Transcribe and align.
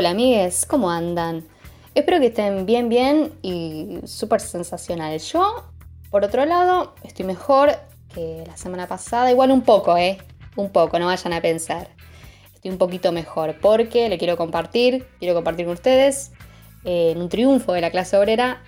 Hola 0.00 0.12
amigues, 0.12 0.64
¿cómo 0.64 0.90
andan? 0.90 1.46
Espero 1.94 2.20
que 2.20 2.28
estén 2.28 2.64
bien, 2.64 2.88
bien 2.88 3.34
y 3.42 3.98
súper 4.06 4.40
sensacional. 4.40 5.18
Yo, 5.18 5.64
por 6.10 6.24
otro 6.24 6.46
lado, 6.46 6.94
estoy 7.02 7.26
mejor 7.26 7.72
que 8.14 8.42
la 8.46 8.56
semana 8.56 8.88
pasada, 8.88 9.30
igual 9.30 9.50
un 9.50 9.60
poco, 9.60 9.98
¿eh? 9.98 10.16
Un 10.56 10.70
poco, 10.70 10.98
no 10.98 11.04
vayan 11.04 11.34
a 11.34 11.42
pensar. 11.42 11.90
Estoy 12.54 12.70
un 12.70 12.78
poquito 12.78 13.12
mejor 13.12 13.58
porque 13.60 14.08
le 14.08 14.16
quiero 14.16 14.38
compartir, 14.38 15.06
quiero 15.18 15.34
compartir 15.34 15.66
con 15.66 15.74
ustedes, 15.74 16.32
eh, 16.84 17.10
en 17.10 17.20
un 17.20 17.28
triunfo 17.28 17.74
de 17.74 17.82
la 17.82 17.90
clase 17.90 18.16
obrera, 18.16 18.62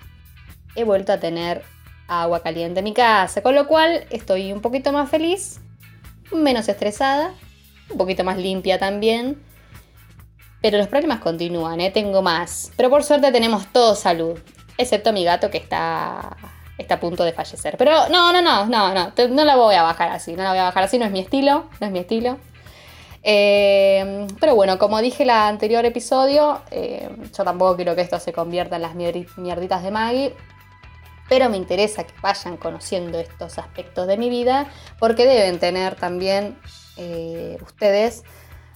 he 0.75 0.83
vuelto 0.83 1.13
a 1.13 1.19
tener 1.19 1.63
agua 2.07 2.43
caliente 2.43 2.81
en 2.81 2.83
mi 2.83 2.93
casa, 2.93 3.41
con 3.41 3.55
lo 3.55 3.65
cual 3.65 4.05
estoy 4.11 4.53
un 4.53 4.61
poquito 4.61 4.91
más 4.91 5.09
feliz, 5.09 5.61
menos 6.31 6.69
estresada, 6.69 7.33
un 7.89 7.97
poquito 7.97 8.23
más 8.23 8.37
limpia 8.37 8.77
también. 8.77 9.51
Pero 10.63 10.77
los 10.77 10.87
problemas 10.87 11.19
continúan, 11.19 11.81
¿eh? 11.81 11.91
tengo 11.91 12.21
más. 12.21 12.71
Pero 12.77 12.89
por 12.89 13.03
suerte 13.03 13.33
tenemos 13.33 13.67
todo 13.73 13.95
salud, 13.95 14.39
excepto 14.77 15.11
mi 15.11 15.25
gato 15.25 15.51
que 15.51 15.57
está, 15.57 16.37
está 16.77 16.95
a 16.95 16.99
punto 17.01 17.25
de 17.25 17.33
fallecer. 17.33 17.75
Pero 17.77 18.07
no, 18.07 18.31
no, 18.31 18.41
no, 18.41 18.65
no, 18.65 18.93
no, 18.93 19.11
no 19.29 19.43
la 19.43 19.57
voy 19.57 19.75
a 19.75 19.83
bajar 19.83 20.09
así, 20.11 20.31
no 20.37 20.43
la 20.43 20.51
voy 20.51 20.59
a 20.59 20.63
bajar 20.63 20.83
así, 20.83 20.97
no 20.97 21.03
es 21.03 21.11
mi 21.11 21.19
estilo, 21.19 21.65
no 21.81 21.87
es 21.87 21.91
mi 21.91 21.99
estilo. 21.99 22.37
Eh, 23.23 24.25
pero 24.39 24.55
bueno, 24.55 24.79
como 24.79 25.01
dije 25.01 25.23
en 25.23 25.31
el 25.31 25.35
anterior 25.35 25.83
episodio, 25.83 26.61
eh, 26.71 27.09
yo 27.37 27.43
tampoco 27.43 27.75
quiero 27.75 27.93
que 27.93 28.01
esto 28.01 28.17
se 28.17 28.31
convierta 28.31 28.77
en 28.77 28.83
las 28.83 28.95
mierditas 28.95 29.83
de 29.83 29.91
Maggie 29.91 30.33
pero 31.29 31.49
me 31.49 31.55
interesa 31.55 32.03
que 32.03 32.13
vayan 32.21 32.57
conociendo 32.57 33.17
estos 33.17 33.57
aspectos 33.57 34.07
de 34.07 34.17
mi 34.17 34.29
vida 34.29 34.69
porque 34.99 35.25
deben 35.25 35.57
tener 35.57 35.95
también 35.95 36.59
ustedes 37.65 38.23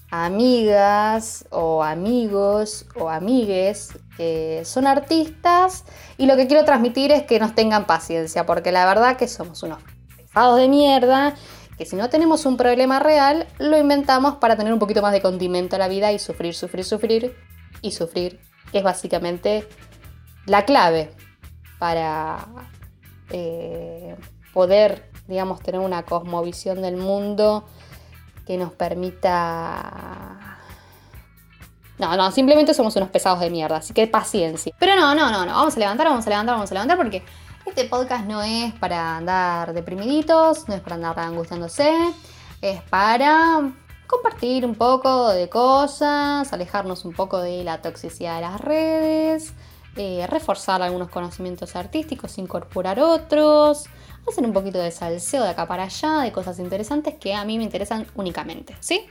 amigas 0.09 1.45
o 1.50 1.84
amigos 1.84 2.85
o 2.95 3.09
amigues 3.09 3.97
que 4.16 4.62
son 4.63 4.88
artistas 4.88 5.84
y 6.18 6.25
lo 6.25 6.38
que 6.38 6.47
quiero 6.47 6.63
transmitir 6.63 7.12
es 7.12 7.23
que 7.23 7.40
nos 7.40 7.56
tengan 7.56 7.85
paciencia 7.85 8.46
porque 8.46 8.72
la 8.72 8.85
verdad 8.85 9.17
que 9.17 9.28
somos 9.28 9.63
unos 9.63 9.79
pesados 10.16 10.57
de 10.57 10.69
mierda 10.69 11.35
que 11.78 11.85
si 11.85 11.97
no 11.97 12.09
tenemos 12.09 12.46
un 12.46 12.56
problema 12.56 13.00
real 13.00 13.47
lo 13.59 13.78
inventamos 13.78 14.35
para 14.35 14.56
tener 14.56 14.72
un 14.72 14.79
poquito 14.79 15.01
más 15.01 15.12
de 15.12 15.22
condimento 15.22 15.75
a 15.75 15.79
la 15.79 15.90
vida 15.90 16.12
y 16.13 16.19
sufrir, 16.19 16.56
sufrir, 16.56 16.85
sufrir 16.85 17.35
y 17.81 17.91
sufrir 17.91 18.40
que 18.72 18.78
es 18.78 18.84
básicamente 18.84 19.67
la 20.46 20.63
clave 20.63 21.12
para 21.79 22.47
eh, 23.29 24.16
poder, 24.53 25.12
digamos, 25.28 25.62
tener 25.62 25.81
una 25.81 26.03
cosmovisión 26.03 26.81
del 26.81 26.97
mundo 26.97 27.66
que 28.47 28.58
nos 28.58 28.72
permita... 28.72 30.58
No, 32.00 32.16
no, 32.16 32.31
simplemente 32.31 32.74
somos 32.74 32.96
unos 32.96 33.09
pesados 33.09 33.40
de 33.40 33.50
mierda, 33.50 33.78
así 33.78 33.94
que 33.94 34.08
paciencia. 34.08 34.74
Pero 34.80 34.96
no, 34.96 35.13
no, 35.13 35.30
no, 35.30 35.46
no, 35.46 35.53
vamos 35.53 35.75
a 35.75 35.80
levantar, 35.80 36.08
vamos 36.08 36.25
a 36.25 36.30
levantar, 36.30 36.56
vamos 36.56 36.72
a 36.72 36.74
levantar 36.74 36.97
porque 36.97 37.24
este 37.66 37.85
podcast 37.85 38.25
no 38.25 38.41
es 38.41 38.74
para 38.75 39.18
andar 39.18 39.74
deprimiditos, 39.74 40.69
no 40.69 40.75
es 40.75 40.81
para 40.81 40.96
andar 40.96 41.19
angustiándose, 41.19 41.91
es 42.62 42.81
para 42.84 43.72
compartir 44.08 44.66
un 44.66 44.75
poco 44.75 45.29
de 45.29 45.50
cosas, 45.50 46.53
alejarnos 46.53 47.03
un 47.03 47.14
poco 47.14 47.40
de 47.40 47.64
la 47.64 47.81
toxicidad 47.81 48.35
de 48.35 48.41
las 48.41 48.62
redes, 48.62 49.53
eh, 49.97 50.25
reforzar 50.28 50.81
algunos 50.81 51.09
conocimientos 51.09 51.75
artísticos, 51.75 52.38
incorporar 52.38 53.00
otros, 53.00 53.85
hacer 54.29 54.45
un 54.45 54.53
poquito 54.53 54.79
de 54.79 54.91
salseo 54.91 55.43
de 55.43 55.49
acá 55.49 55.67
para 55.67 55.83
allá, 55.83 56.19
de 56.19 56.31
cosas 56.31 56.59
interesantes 56.59 57.15
que 57.15 57.33
a 57.33 57.45
mí 57.45 57.57
me 57.57 57.63
interesan 57.63 58.05
únicamente, 58.15 58.75
¿sí? 58.79 59.05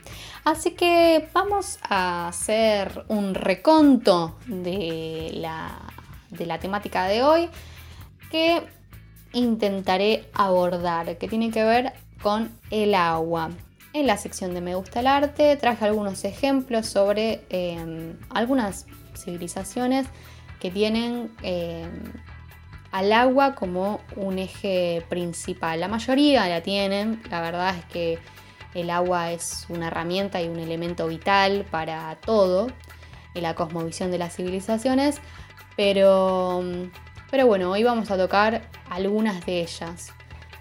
Así 0.44 0.72
que 0.72 1.28
vamos 1.32 1.78
a 1.82 2.28
hacer 2.28 3.04
un 3.08 3.34
reconto 3.34 4.36
de 4.46 5.30
la, 5.34 5.78
de 6.30 6.46
la 6.46 6.58
temática 6.58 7.06
de 7.06 7.22
hoy 7.22 7.48
que 8.30 8.62
intentaré 9.32 10.28
abordar, 10.32 11.18
que 11.18 11.28
tiene 11.28 11.50
que 11.50 11.64
ver 11.64 11.92
con 12.22 12.50
el 12.70 12.94
agua. 12.94 13.50
En 13.92 14.06
la 14.06 14.18
sección 14.18 14.52
de 14.52 14.60
Me 14.60 14.74
gusta 14.74 15.00
el 15.00 15.06
arte 15.06 15.56
traje 15.56 15.86
algunos 15.86 16.24
ejemplos 16.24 16.86
sobre 16.86 17.44
em, 17.48 18.18
algunas 18.30 18.86
civilizaciones 19.16 20.06
que 20.60 20.70
tienen 20.70 21.34
eh, 21.42 21.88
al 22.96 23.12
agua 23.12 23.54
como 23.54 24.00
un 24.16 24.38
eje 24.38 25.04
principal. 25.10 25.80
La 25.80 25.86
mayoría 25.86 26.48
la 26.48 26.62
tienen, 26.62 27.20
la 27.30 27.42
verdad 27.42 27.76
es 27.76 27.84
que 27.84 28.18
el 28.72 28.88
agua 28.88 29.32
es 29.32 29.66
una 29.68 29.88
herramienta 29.88 30.40
y 30.40 30.48
un 30.48 30.58
elemento 30.58 31.06
vital 31.06 31.66
para 31.70 32.16
todo 32.24 32.68
en 33.34 33.42
la 33.42 33.54
cosmovisión 33.54 34.10
de 34.10 34.16
las 34.16 34.34
civilizaciones, 34.34 35.20
pero, 35.76 36.64
pero 37.30 37.46
bueno, 37.46 37.70
hoy 37.70 37.84
vamos 37.84 38.10
a 38.10 38.16
tocar 38.16 38.62
algunas 38.88 39.44
de 39.44 39.60
ellas, 39.60 40.14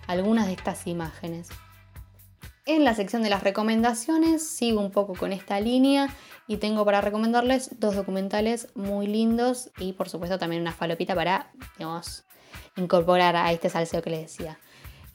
algunas 0.06 0.48
de 0.48 0.54
estas 0.54 0.88
imágenes. 0.88 1.48
En 2.68 2.84
la 2.84 2.96
sección 2.96 3.22
de 3.22 3.30
las 3.30 3.44
recomendaciones 3.44 4.48
sigo 4.48 4.82
un 4.82 4.90
poco 4.90 5.14
con 5.14 5.32
esta 5.32 5.60
línea 5.60 6.10
y 6.48 6.58
tengo 6.58 6.84
para 6.84 7.00
recomendarles 7.00 7.80
dos 7.80 7.96
documentales 7.96 8.70
muy 8.74 9.06
lindos 9.06 9.70
y 9.78 9.94
por 9.94 10.10
supuesto 10.10 10.40
también 10.40 10.64
una 10.64 10.72
falopita 10.72 11.14
para, 11.14 11.52
incorporar 12.76 13.36
a 13.36 13.52
este 13.52 13.70
salseo 13.70 14.02
que 14.02 14.10
les 14.10 14.22
decía. 14.22 14.58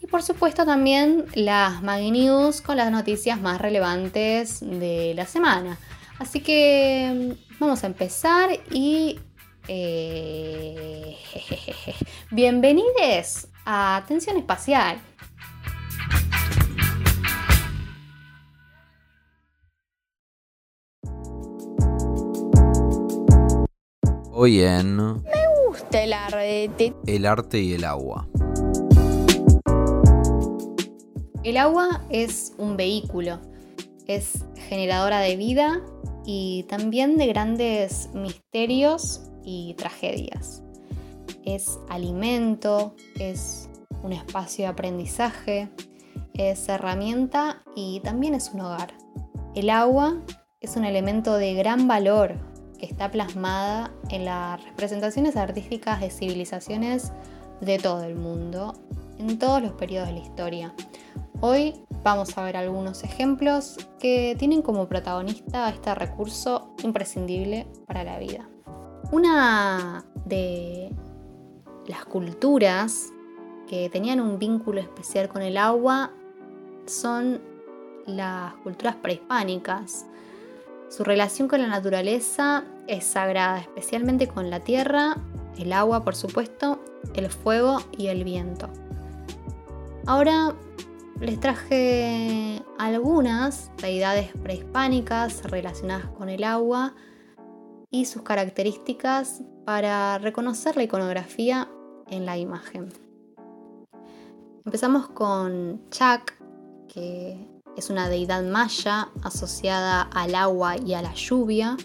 Y 0.00 0.06
por 0.06 0.22
supuesto 0.22 0.64
también 0.64 1.26
las 1.34 1.82
Maggie 1.82 2.12
News 2.12 2.60
con 2.60 2.76
las 2.76 2.92
noticias 2.92 3.40
más 3.40 3.60
relevantes 3.60 4.60
de 4.60 5.12
la 5.16 5.26
semana. 5.26 5.76
Así 6.20 6.40
que 6.40 7.36
vamos 7.58 7.82
a 7.82 7.88
empezar 7.88 8.50
y... 8.70 9.18
Eh, 9.66 11.16
bienvenidos 12.30 13.48
a 13.64 13.96
Atención 13.96 14.36
Espacial. 14.36 15.00
Hoy 24.42 24.62
en 24.62 24.96
Me 24.96 25.44
gusta 25.66 26.02
el 26.02 26.14
arte. 26.14 26.94
El 27.06 27.26
arte 27.26 27.60
y 27.60 27.74
el 27.74 27.84
agua. 27.84 28.26
El 31.44 31.58
agua 31.58 32.06
es 32.08 32.54
un 32.56 32.78
vehículo, 32.78 33.38
es 34.06 34.46
generadora 34.66 35.20
de 35.20 35.36
vida 35.36 35.82
y 36.24 36.64
también 36.70 37.18
de 37.18 37.26
grandes 37.26 38.08
misterios 38.14 39.30
y 39.44 39.74
tragedias. 39.74 40.62
Es 41.44 41.78
alimento, 41.90 42.94
es 43.16 43.68
un 44.02 44.14
espacio 44.14 44.64
de 44.64 44.68
aprendizaje, 44.68 45.68
es 46.32 46.66
herramienta 46.66 47.62
y 47.76 48.00
también 48.00 48.32
es 48.32 48.52
un 48.54 48.62
hogar. 48.62 48.94
El 49.54 49.68
agua 49.68 50.16
es 50.62 50.76
un 50.76 50.86
elemento 50.86 51.36
de 51.36 51.52
gran 51.52 51.86
valor 51.86 52.49
está 52.86 53.10
plasmada 53.10 53.90
en 54.08 54.24
las 54.24 54.62
representaciones 54.64 55.36
artísticas 55.36 56.00
de 56.00 56.10
civilizaciones 56.10 57.12
de 57.60 57.78
todo 57.78 58.04
el 58.04 58.14
mundo, 58.14 58.74
en 59.18 59.38
todos 59.38 59.62
los 59.62 59.72
periodos 59.72 60.08
de 60.08 60.14
la 60.14 60.20
historia. 60.20 60.74
Hoy 61.40 61.74
vamos 62.02 62.36
a 62.36 62.44
ver 62.44 62.56
algunos 62.56 63.04
ejemplos 63.04 63.76
que 63.98 64.36
tienen 64.38 64.62
como 64.62 64.88
protagonista 64.88 65.68
este 65.68 65.94
recurso 65.94 66.74
imprescindible 66.82 67.66
para 67.86 68.04
la 68.04 68.18
vida. 68.18 68.48
Una 69.12 70.04
de 70.24 70.94
las 71.86 72.04
culturas 72.04 73.12
que 73.68 73.88
tenían 73.90 74.20
un 74.20 74.38
vínculo 74.38 74.80
especial 74.80 75.28
con 75.28 75.42
el 75.42 75.56
agua 75.56 76.12
son 76.86 77.40
las 78.06 78.54
culturas 78.56 78.96
prehispánicas, 78.96 80.06
su 80.90 81.04
relación 81.04 81.46
con 81.46 81.62
la 81.62 81.68
naturaleza 81.68 82.64
es 82.88 83.04
sagrada, 83.04 83.60
especialmente 83.60 84.26
con 84.26 84.50
la 84.50 84.58
tierra, 84.58 85.16
el 85.56 85.72
agua, 85.72 86.02
por 86.04 86.16
supuesto, 86.16 86.80
el 87.14 87.30
fuego 87.30 87.78
y 87.96 88.08
el 88.08 88.24
viento. 88.24 88.68
Ahora 90.04 90.56
les 91.20 91.38
traje 91.38 92.60
algunas 92.76 93.70
deidades 93.80 94.32
prehispánicas 94.42 95.44
relacionadas 95.44 96.06
con 96.06 96.28
el 96.28 96.42
agua 96.42 96.94
y 97.90 98.06
sus 98.06 98.22
características 98.22 99.42
para 99.64 100.18
reconocer 100.18 100.76
la 100.76 100.82
iconografía 100.82 101.68
en 102.08 102.26
la 102.26 102.36
imagen. 102.36 102.88
Empezamos 104.64 105.08
con 105.08 105.88
Chac, 105.90 106.36
que 106.88 107.36
es 107.76 107.90
una 107.90 108.08
deidad 108.08 108.42
maya 108.42 109.08
asociada 109.22 110.02
al 110.02 110.34
agua 110.34 110.76
y 110.76 110.94
a 110.94 111.02
la 111.02 111.14
lluvia. 111.14 111.76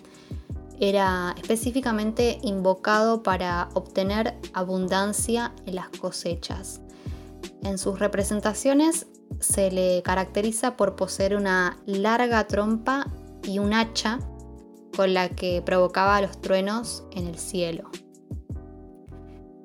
Era 0.79 1.33
específicamente 1.37 2.39
invocado 2.43 3.23
para 3.23 3.69
obtener 3.73 4.35
abundancia 4.53 5.53
en 5.65 5.75
las 5.75 5.89
cosechas. 5.89 6.81
En 7.63 7.77
sus 7.77 7.99
representaciones 7.99 9.07
se 9.39 9.71
le 9.71 10.01
caracteriza 10.03 10.75
por 10.75 10.95
poseer 10.95 11.35
una 11.35 11.77
larga 11.85 12.47
trompa 12.47 13.07
y 13.43 13.59
un 13.59 13.73
hacha 13.73 14.19
con 14.95 15.13
la 15.13 15.29
que 15.29 15.61
provocaba 15.61 16.21
los 16.21 16.39
truenos 16.41 17.03
en 17.11 17.27
el 17.27 17.37
cielo. 17.37 17.89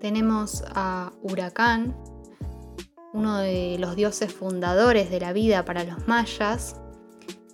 Tenemos 0.01 0.65
a 0.75 1.13
Huracán, 1.23 1.95
uno 3.13 3.39
de 3.39 3.77
los 3.79 3.97
dioses 3.97 4.33
fundadores 4.33 5.11
de 5.11 5.21
la 5.21 5.33
vida 5.33 5.65
para 5.65 5.85
los 5.85 6.07
mayas. 6.07 6.77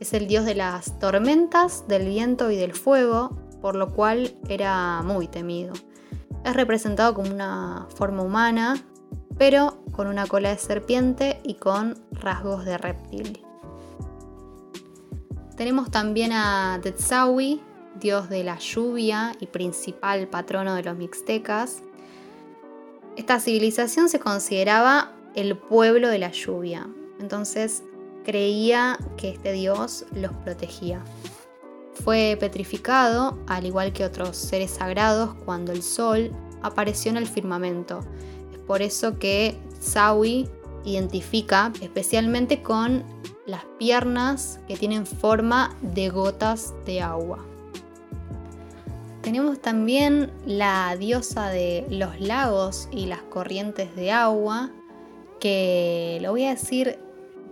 Es 0.01 0.13
el 0.13 0.27
dios 0.27 0.45
de 0.45 0.55
las 0.55 0.99
tormentas, 0.99 1.89
del 1.89 2.07
viento 2.07 2.51
y 2.51 2.57
del 2.57 2.75
fuego, 2.75 3.37
por 3.63 3.77
lo 3.77 3.93
cual 3.93 4.37
era 4.49 5.03
muy 5.03 5.29
temido. 5.29 5.73
Es 6.45 6.55
representado 6.55 7.15
como 7.15 7.31
una 7.31 7.89
forma 7.95 8.23
humana, 8.23 8.77
pero 9.39 9.83
con 9.93 10.07
una 10.07 10.27
cola 10.27 10.51
de 10.51 10.59
serpiente 10.59 11.41
y 11.43 11.55
con 11.55 11.99
rasgos 12.13 12.65
de 12.65 12.79
reptil. 12.79 13.43
Tenemos 15.57 15.91
también 15.91 16.33
a 16.33 16.79
Tetzawi, 16.83 17.63
dios 17.99 18.29
de 18.29 18.45
la 18.45 18.59
lluvia 18.59 19.33
y 19.41 19.47
principal 19.47 20.29
patrono 20.29 20.75
de 20.75 20.83
los 20.83 20.97
mixtecas. 20.99 21.83
Esta 23.17 23.41
civilización 23.41 24.11
se 24.11 24.21
consideraba 24.21 25.16
el 25.37 25.57
pueblo 25.57 26.09
de 26.09 26.19
la 26.19 26.33
lluvia, 26.33 26.89
entonces 27.21 27.85
creía 28.25 28.99
que 29.17 29.31
este 29.31 29.53
dios 29.53 30.07
los 30.13 30.33
protegía. 30.33 31.05
Fue 32.03 32.37
petrificado, 32.41 33.39
al 33.47 33.67
igual 33.67 33.93
que 33.93 34.05
otros 34.05 34.37
seres 34.37 34.73
sagrados, 34.73 35.35
cuando 35.45 35.73
el 35.73 35.83
sol 35.83 36.33
apareció 36.63 37.11
en 37.11 37.19
el 37.19 37.27
firmamento. 37.27 38.01
Es 38.53 38.59
por 38.59 38.83
eso 38.83 39.19
que 39.19 39.57
Sawi 39.79 40.49
identifica 40.85 41.73
especialmente 41.81 42.63
con 42.63 43.05
las 43.47 43.65
piernas 43.79 44.59
que 44.67 44.77
tienen 44.77 45.07
forma 45.07 45.77
de 45.83 46.09
gotas 46.09 46.75
de 46.85 47.03
agua. 47.03 47.45
Tenemos 49.23 49.61
también 49.61 50.33
la 50.47 50.97
diosa 50.97 51.49
de 51.49 51.87
los 51.91 52.21
lagos 52.21 52.89
y 52.93 53.07
las 53.07 53.23
corrientes 53.23 53.95
de 53.97 54.13
agua, 54.13 54.71
que 55.41 56.19
lo 56.23 56.31
voy 56.31 56.45
a 56.45 56.51
decir 56.51 56.99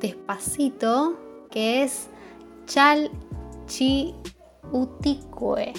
despacito, 0.01 1.19
que 1.51 1.83
es 1.83 2.09
Chalchi 2.67 4.15
Uticue. 4.73 5.73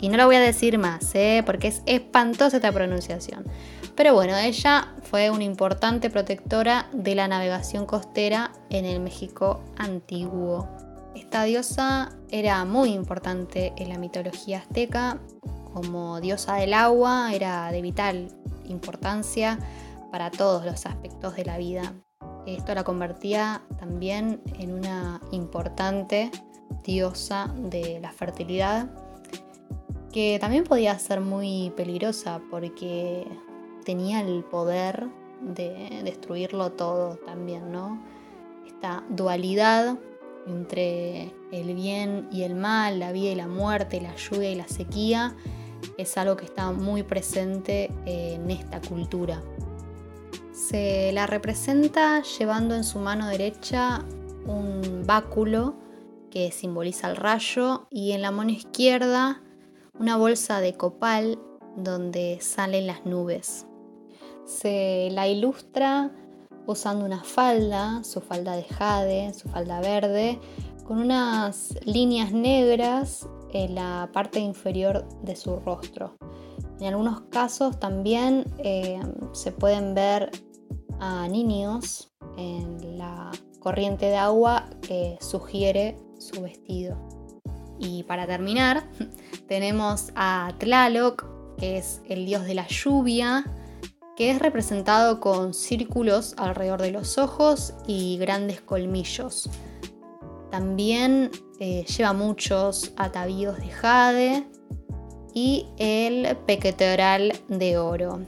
Y 0.00 0.08
no 0.08 0.16
lo 0.16 0.26
voy 0.26 0.36
a 0.36 0.40
decir 0.40 0.78
más, 0.78 1.14
¿eh? 1.14 1.42
porque 1.44 1.68
es 1.68 1.82
espantosa 1.86 2.56
esta 2.56 2.72
pronunciación. 2.72 3.44
Pero 3.94 4.14
bueno, 4.14 4.36
ella 4.36 4.88
fue 5.02 5.30
una 5.30 5.44
importante 5.44 6.08
protectora 6.08 6.88
de 6.92 7.14
la 7.14 7.28
navegación 7.28 7.84
costera 7.84 8.52
en 8.70 8.86
el 8.86 9.00
México 9.00 9.60
antiguo. 9.76 10.68
Esta 11.14 11.44
diosa 11.44 12.12
era 12.30 12.64
muy 12.64 12.94
importante 12.94 13.74
en 13.76 13.90
la 13.90 13.98
mitología 13.98 14.58
azteca. 14.58 15.18
Como 15.74 16.20
diosa 16.20 16.56
del 16.56 16.74
agua 16.74 17.32
era 17.34 17.70
de 17.70 17.82
vital 17.82 18.28
importancia 18.64 19.58
para 20.12 20.30
todos 20.30 20.64
los 20.64 20.86
aspectos 20.86 21.34
de 21.34 21.44
la 21.44 21.58
vida. 21.58 21.94
Esto 22.46 22.74
la 22.74 22.84
convertía 22.84 23.62
también 23.78 24.42
en 24.58 24.74
una 24.74 25.20
importante 25.32 26.30
diosa 26.84 27.52
de 27.56 27.98
la 28.00 28.12
fertilidad, 28.12 28.90
que 30.12 30.38
también 30.38 30.64
podía 30.64 30.98
ser 30.98 31.22
muy 31.22 31.72
peligrosa 31.76 32.42
porque 32.50 33.26
tenía 33.84 34.20
el 34.20 34.44
poder 34.44 35.08
de 35.40 36.02
destruirlo 36.04 36.72
todo 36.72 37.16
también, 37.16 37.72
¿no? 37.72 38.02
Esta 38.66 39.02
dualidad 39.08 39.96
entre 40.46 41.32
el 41.52 41.74
bien 41.74 42.28
y 42.30 42.42
el 42.42 42.54
mal, 42.54 42.98
la 42.98 43.12
vida 43.12 43.30
y 43.30 43.34
la 43.34 43.48
muerte, 43.48 44.00
la 44.00 44.14
lluvia 44.16 44.50
y 44.50 44.56
la 44.56 44.68
sequía, 44.68 45.34
es 45.96 46.18
algo 46.18 46.36
que 46.36 46.44
está 46.44 46.70
muy 46.70 47.02
presente 47.02 47.90
en 48.04 48.50
esta 48.50 48.80
cultura. 48.80 49.42
Se 50.68 51.10
la 51.10 51.26
representa 51.26 52.22
llevando 52.22 52.76
en 52.76 52.84
su 52.84 53.00
mano 53.00 53.26
derecha 53.26 54.04
un 54.46 55.02
báculo 55.04 55.74
que 56.30 56.52
simboliza 56.52 57.10
el 57.10 57.16
rayo, 57.16 57.88
y 57.90 58.12
en 58.12 58.22
la 58.22 58.30
mano 58.30 58.52
izquierda 58.52 59.42
una 59.98 60.16
bolsa 60.16 60.60
de 60.60 60.74
copal 60.74 61.40
donde 61.76 62.38
salen 62.40 62.86
las 62.86 63.04
nubes. 63.04 63.66
Se 64.44 65.08
la 65.10 65.26
ilustra 65.26 66.12
usando 66.66 67.04
una 67.04 67.24
falda, 67.24 68.04
su 68.04 68.20
falda 68.20 68.54
de 68.54 68.62
jade, 68.62 69.34
su 69.34 69.48
falda 69.48 69.80
verde, 69.80 70.38
con 70.84 70.98
unas 70.98 71.74
líneas 71.84 72.30
negras 72.30 73.28
en 73.52 73.74
la 73.74 74.10
parte 74.12 74.38
inferior 74.38 75.08
de 75.22 75.34
su 75.34 75.56
rostro. 75.56 76.14
En 76.78 76.86
algunos 76.86 77.22
casos 77.22 77.80
también 77.80 78.44
eh, 78.58 79.00
se 79.32 79.50
pueden 79.50 79.94
ver 79.94 80.30
a 81.04 81.26
niños 81.26 82.12
en 82.36 82.96
la 82.96 83.32
corriente 83.58 84.06
de 84.06 84.16
agua 84.16 84.70
que 84.82 85.18
sugiere 85.20 85.96
su 86.18 86.42
vestido. 86.42 86.96
Y 87.80 88.04
para 88.04 88.24
terminar, 88.24 88.88
tenemos 89.48 90.12
a 90.14 90.54
Tlaloc, 90.58 91.26
que 91.58 91.78
es 91.78 92.02
el 92.08 92.24
dios 92.24 92.44
de 92.44 92.54
la 92.54 92.68
lluvia, 92.68 93.44
que 94.16 94.30
es 94.30 94.38
representado 94.38 95.18
con 95.18 95.54
círculos 95.54 96.34
alrededor 96.36 96.80
de 96.80 96.92
los 96.92 97.18
ojos 97.18 97.74
y 97.84 98.16
grandes 98.18 98.60
colmillos. 98.60 99.50
También 100.52 101.32
eh, 101.58 101.84
lleva 101.84 102.12
muchos 102.12 102.92
atavíos 102.96 103.58
de 103.58 103.68
jade 103.70 104.46
y 105.34 105.66
el 105.78 106.36
pequeteral 106.46 107.32
de 107.48 107.78
oro. 107.78 108.20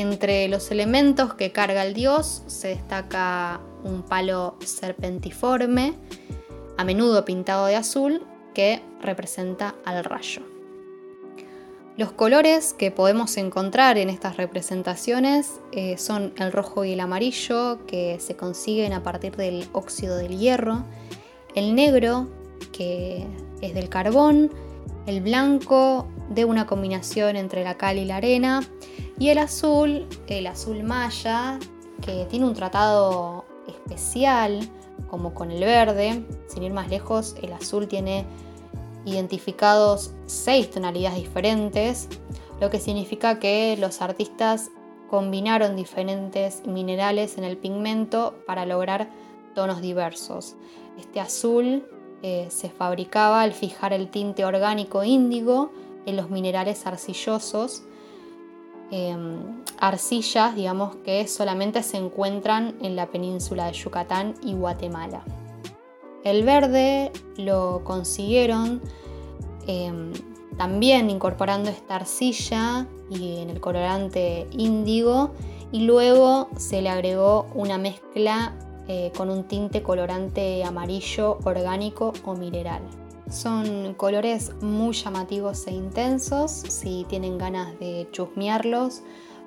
Entre 0.00 0.48
los 0.48 0.70
elementos 0.70 1.34
que 1.34 1.52
carga 1.52 1.84
el 1.84 1.92
dios 1.92 2.42
se 2.46 2.68
destaca 2.68 3.60
un 3.84 4.00
palo 4.00 4.56
serpentiforme 4.64 5.92
a 6.78 6.84
menudo 6.84 7.26
pintado 7.26 7.66
de 7.66 7.76
azul, 7.76 8.22
que 8.54 8.82
representa 9.02 9.74
al 9.84 10.02
rayo. 10.02 10.40
Los 11.98 12.12
colores 12.12 12.72
que 12.72 12.90
podemos 12.90 13.36
encontrar 13.36 13.98
en 13.98 14.08
estas 14.08 14.38
representaciones 14.38 15.60
eh, 15.72 15.98
son 15.98 16.32
el 16.38 16.50
rojo 16.50 16.86
y 16.86 16.94
el 16.94 17.00
amarillo, 17.00 17.84
que 17.86 18.18
se 18.20 18.36
consiguen 18.36 18.94
a 18.94 19.02
partir 19.02 19.36
del 19.36 19.68
óxido 19.72 20.16
del 20.16 20.38
hierro, 20.38 20.82
el 21.54 21.74
negro, 21.74 22.26
que 22.72 23.26
es 23.60 23.74
del 23.74 23.90
carbón, 23.90 24.50
el 25.04 25.20
blanco 25.20 26.08
de 26.30 26.46
una 26.46 26.66
combinación 26.66 27.36
entre 27.36 27.64
la 27.64 27.76
cal 27.76 27.98
y 27.98 28.06
la 28.06 28.16
arena, 28.16 28.62
y 29.20 29.28
el 29.28 29.36
azul, 29.36 30.06
el 30.28 30.46
azul 30.46 30.82
maya, 30.82 31.58
que 32.00 32.24
tiene 32.30 32.46
un 32.46 32.54
tratado 32.54 33.44
especial 33.68 34.66
como 35.10 35.34
con 35.34 35.50
el 35.50 35.60
verde. 35.60 36.24
Sin 36.48 36.62
ir 36.62 36.72
más 36.72 36.88
lejos, 36.88 37.36
el 37.42 37.52
azul 37.52 37.86
tiene 37.86 38.24
identificados 39.04 40.12
seis 40.24 40.70
tonalidades 40.70 41.18
diferentes, 41.18 42.08
lo 42.62 42.70
que 42.70 42.80
significa 42.80 43.38
que 43.38 43.76
los 43.78 44.00
artistas 44.00 44.70
combinaron 45.10 45.76
diferentes 45.76 46.66
minerales 46.66 47.36
en 47.36 47.44
el 47.44 47.58
pigmento 47.58 48.42
para 48.46 48.64
lograr 48.64 49.10
tonos 49.54 49.82
diversos. 49.82 50.56
Este 50.98 51.20
azul 51.20 51.84
eh, 52.22 52.46
se 52.48 52.70
fabricaba 52.70 53.42
al 53.42 53.52
fijar 53.52 53.92
el 53.92 54.08
tinte 54.08 54.46
orgánico 54.46 55.04
índigo 55.04 55.72
en 56.06 56.16
los 56.16 56.30
minerales 56.30 56.86
arcillosos 56.86 57.82
Em, 58.90 59.62
arcillas, 59.78 60.56
digamos, 60.56 60.96
que 60.96 61.26
solamente 61.28 61.82
se 61.82 61.96
encuentran 61.96 62.76
en 62.82 62.96
la 62.96 63.06
península 63.06 63.66
de 63.66 63.72
Yucatán 63.72 64.34
y 64.42 64.54
Guatemala. 64.54 65.22
El 66.24 66.44
verde 66.44 67.12
lo 67.36 67.82
consiguieron 67.84 68.82
em, 69.66 70.12
también 70.58 71.08
incorporando 71.08 71.70
esta 71.70 71.96
arcilla 71.96 72.86
y 73.08 73.38
en 73.38 73.50
el 73.50 73.60
colorante 73.60 74.48
índigo 74.50 75.30
y 75.72 75.84
luego 75.84 76.48
se 76.56 76.82
le 76.82 76.88
agregó 76.88 77.46
una 77.54 77.78
mezcla 77.78 78.54
eh, 78.88 79.12
con 79.16 79.30
un 79.30 79.44
tinte 79.44 79.82
colorante 79.82 80.64
amarillo 80.64 81.38
orgánico 81.44 82.12
o 82.24 82.34
mineral. 82.34 82.82
Son 83.30 83.94
colores 83.94 84.52
muy 84.60 84.92
llamativos 84.92 85.68
e 85.68 85.70
intensos. 85.70 86.50
Si 86.50 87.06
tienen 87.08 87.38
ganas 87.38 87.78
de 87.78 88.08
chusmearlos, 88.10 89.04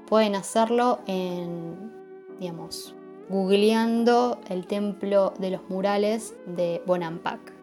pueden 0.07 0.35
hacerlo 0.35 1.01
en, 1.05 1.91
digamos, 2.39 2.95
googleando 3.27 4.39
el 4.47 4.67
templo 4.67 5.33
de 5.37 5.51
los 5.51 5.69
murales 5.69 6.33
de 6.45 6.81
Bonampak. 6.85 7.53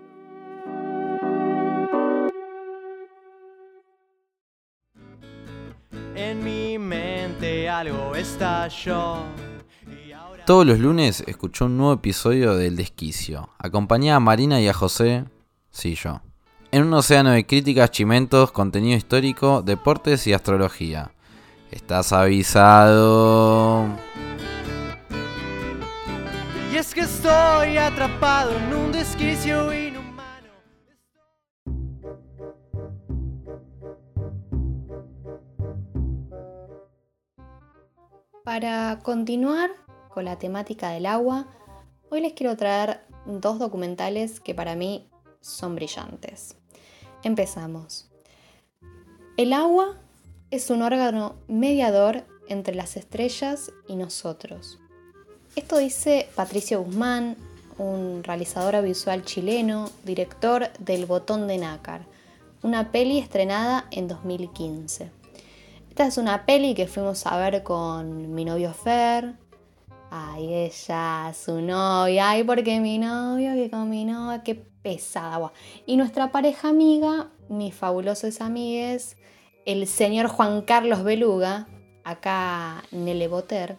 En 6.15 6.45
mi 6.45 6.79
mente 6.79 7.67
algo 7.71 8.15
estalló. 8.15 9.21
Todos 10.45 10.67
los 10.67 10.79
lunes 10.79 11.25
escuchó 11.27 11.65
un 11.65 11.79
nuevo 11.79 11.95
episodio 11.95 12.57
del 12.57 12.77
Desquicio. 12.77 13.49
Acompañá 13.59 14.17
a 14.17 14.21
Marina 14.21 14.61
y 14.61 14.69
a 14.69 14.75
José 14.75 15.25
Sí, 15.71 15.95
yo. 15.95 16.21
en 16.73 16.85
un 16.85 16.95
océano 16.95 17.31
de 17.31 17.47
críticas, 17.47 17.91
chimentos, 17.91 18.53
contenido 18.53 18.97
histórico, 18.97 19.63
deportes 19.63 20.27
y 20.27 20.33
astrología. 20.33 21.11
Estás 21.71 22.13
avisado. 22.13 23.87
Y 26.73 26.77
es 26.77 26.95
que 26.95 27.01
estoy 27.01 27.77
atrapado 27.77 28.57
en 28.57 28.75
un 28.75 28.93
desquicio 28.93 29.73
inhumano. 29.73 30.49
Para 38.45 39.01
continuar 39.03 39.71
con 40.09 40.25
la 40.25 40.39
temática 40.39 40.91
del 40.91 41.07
agua, 41.07 41.47
hoy 42.11 42.21
les 42.21 42.33
quiero 42.35 42.57
traer 42.57 43.01
dos 43.27 43.59
documentales 43.59 44.39
que 44.39 44.55
para 44.55 44.77
mí 44.77 45.10
son 45.41 45.75
brillantes. 45.75 46.57
Empezamos. 47.23 48.11
El 49.37 49.53
agua 49.53 49.99
es 50.51 50.71
un 50.71 50.83
órgano 50.83 51.37
mediador 51.49 52.25
entre 52.49 52.75
las 52.75 52.97
estrellas 52.97 53.73
y 53.89 53.97
nosotros. 53.97 54.79
Esto 55.57 55.79
dice 55.79 56.29
Patricio 56.35 56.83
Guzmán, 56.83 57.37
un 57.79 58.23
realizador 58.23 58.77
audiovisual 58.77 59.25
chileno, 59.25 59.91
director 60.05 60.71
del 60.79 61.07
Botón 61.07 61.49
de 61.49 61.59
Nácar, 61.59 62.07
una 62.63 62.93
peli 62.93 63.19
estrenada 63.19 63.87
en 63.91 64.09
2015. 64.09 65.11
Esta 65.89 66.07
es 66.07 66.19
una 66.19 66.45
peli 66.45 66.75
que 66.75 66.87
fuimos 66.87 67.27
a 67.27 67.37
ver 67.39 67.63
con 67.63 68.35
mi 68.35 68.45
novio 68.45 68.73
Fer. 68.73 69.35
Ay, 70.11 70.55
ella, 70.55 71.33
su 71.35 71.61
novia. 71.61 72.31
Ay, 72.31 72.45
porque 72.45 72.81
mi 72.81 72.99
novio, 72.99 73.55
que 73.55 73.71
con 73.71 73.89
mi 73.89 74.05
novia, 74.05 74.43
qué 74.43 74.70
pesada. 74.83 75.39
Buah. 75.39 75.53
Y 75.87 75.97
nuestra 75.97 76.33
pareja 76.33 76.69
amiga, 76.69 77.31
mis 77.49 77.75
fabulosos 77.75 78.41
amigues, 78.41 79.17
el 79.67 79.87
señor 79.87 80.29
Juan 80.29 80.63
Carlos 80.63 81.05
Beluga, 81.05 81.69
acá 82.05 82.83
Nele 82.91 83.29
Boter, 83.29 83.77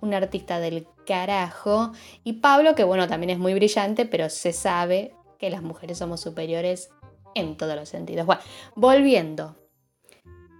un 0.00 0.14
artista 0.14 0.60
del 0.60 0.86
carajo. 1.06 1.92
Y 2.24 2.34
Pablo, 2.34 2.74
que 2.74 2.84
bueno, 2.84 3.08
también 3.08 3.30
es 3.30 3.38
muy 3.38 3.54
brillante, 3.54 4.06
pero 4.06 4.28
se 4.28 4.52
sabe 4.52 5.14
que 5.38 5.50
las 5.50 5.62
mujeres 5.62 5.98
somos 5.98 6.20
superiores 6.20 6.90
en 7.34 7.56
todos 7.56 7.74
los 7.76 7.88
sentidos. 7.88 8.26
Bueno, 8.26 8.42
volviendo. 8.74 9.56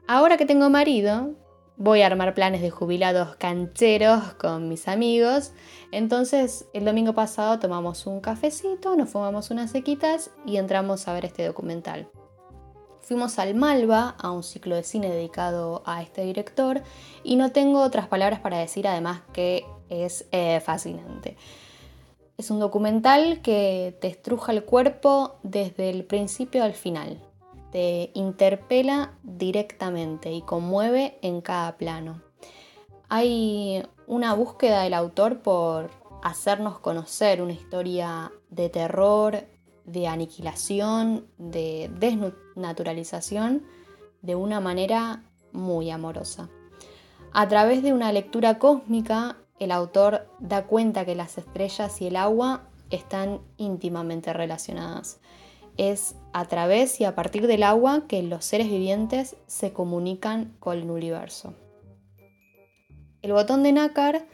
Ahora 0.08 0.36
que 0.36 0.46
tengo 0.46 0.68
marido, 0.70 1.34
voy 1.82 2.02
a 2.02 2.06
armar 2.06 2.32
planes 2.32 2.62
de 2.62 2.70
jubilados 2.70 3.34
cancheros 3.34 4.34
con 4.34 4.68
mis 4.68 4.86
amigos. 4.86 5.50
Entonces, 5.90 6.66
el 6.72 6.84
domingo 6.84 7.12
pasado 7.12 7.58
tomamos 7.58 8.06
un 8.06 8.20
cafecito, 8.20 8.94
nos 8.94 9.10
fumamos 9.10 9.50
unas 9.50 9.72
sequitas 9.72 10.30
y 10.46 10.58
entramos 10.58 11.08
a 11.08 11.12
ver 11.12 11.24
este 11.24 11.44
documental. 11.44 12.08
Fuimos 13.00 13.40
al 13.40 13.56
Malva, 13.56 14.14
a 14.16 14.30
un 14.30 14.44
ciclo 14.44 14.76
de 14.76 14.84
cine 14.84 15.10
dedicado 15.10 15.82
a 15.84 16.02
este 16.02 16.22
director, 16.22 16.82
y 17.24 17.34
no 17.34 17.50
tengo 17.50 17.82
otras 17.82 18.06
palabras 18.06 18.38
para 18.38 18.58
decir, 18.58 18.86
además 18.86 19.22
que 19.32 19.64
es 19.88 20.24
eh, 20.30 20.60
fascinante. 20.60 21.36
Es 22.38 22.52
un 22.52 22.60
documental 22.60 23.42
que 23.42 23.98
te 24.00 24.06
estruja 24.06 24.52
el 24.52 24.62
cuerpo 24.62 25.34
desde 25.42 25.90
el 25.90 26.04
principio 26.04 26.62
al 26.62 26.74
final 26.74 27.18
te 27.72 28.10
interpela 28.14 29.14
directamente 29.22 30.30
y 30.30 30.42
conmueve 30.42 31.18
en 31.22 31.40
cada 31.40 31.76
plano. 31.78 32.22
Hay 33.08 33.82
una 34.06 34.34
búsqueda 34.34 34.82
del 34.82 34.94
autor 34.94 35.40
por 35.40 35.90
hacernos 36.22 36.78
conocer 36.78 37.42
una 37.42 37.54
historia 37.54 38.30
de 38.50 38.68
terror, 38.68 39.46
de 39.84 40.06
aniquilación, 40.06 41.26
de 41.38 41.90
desnaturalización 41.98 43.66
de 44.20 44.36
una 44.36 44.60
manera 44.60 45.24
muy 45.52 45.90
amorosa. 45.90 46.48
A 47.32 47.48
través 47.48 47.82
de 47.82 47.94
una 47.94 48.12
lectura 48.12 48.58
cósmica, 48.58 49.38
el 49.58 49.72
autor 49.72 50.28
da 50.38 50.66
cuenta 50.66 51.06
que 51.06 51.14
las 51.14 51.38
estrellas 51.38 52.00
y 52.02 52.08
el 52.08 52.16
agua 52.16 52.68
están 52.90 53.40
íntimamente 53.56 54.32
relacionadas 54.34 55.20
es 55.76 56.14
a 56.32 56.46
través 56.46 57.00
y 57.00 57.04
a 57.04 57.14
partir 57.14 57.46
del 57.46 57.62
agua 57.62 58.06
que 58.06 58.22
los 58.22 58.44
seres 58.44 58.68
vivientes 58.68 59.36
se 59.46 59.72
comunican 59.72 60.54
con 60.60 60.78
el 60.78 60.90
universo. 60.90 61.54
El 63.22 63.32
botón 63.32 63.62
de 63.62 63.72
nácar 63.72 64.26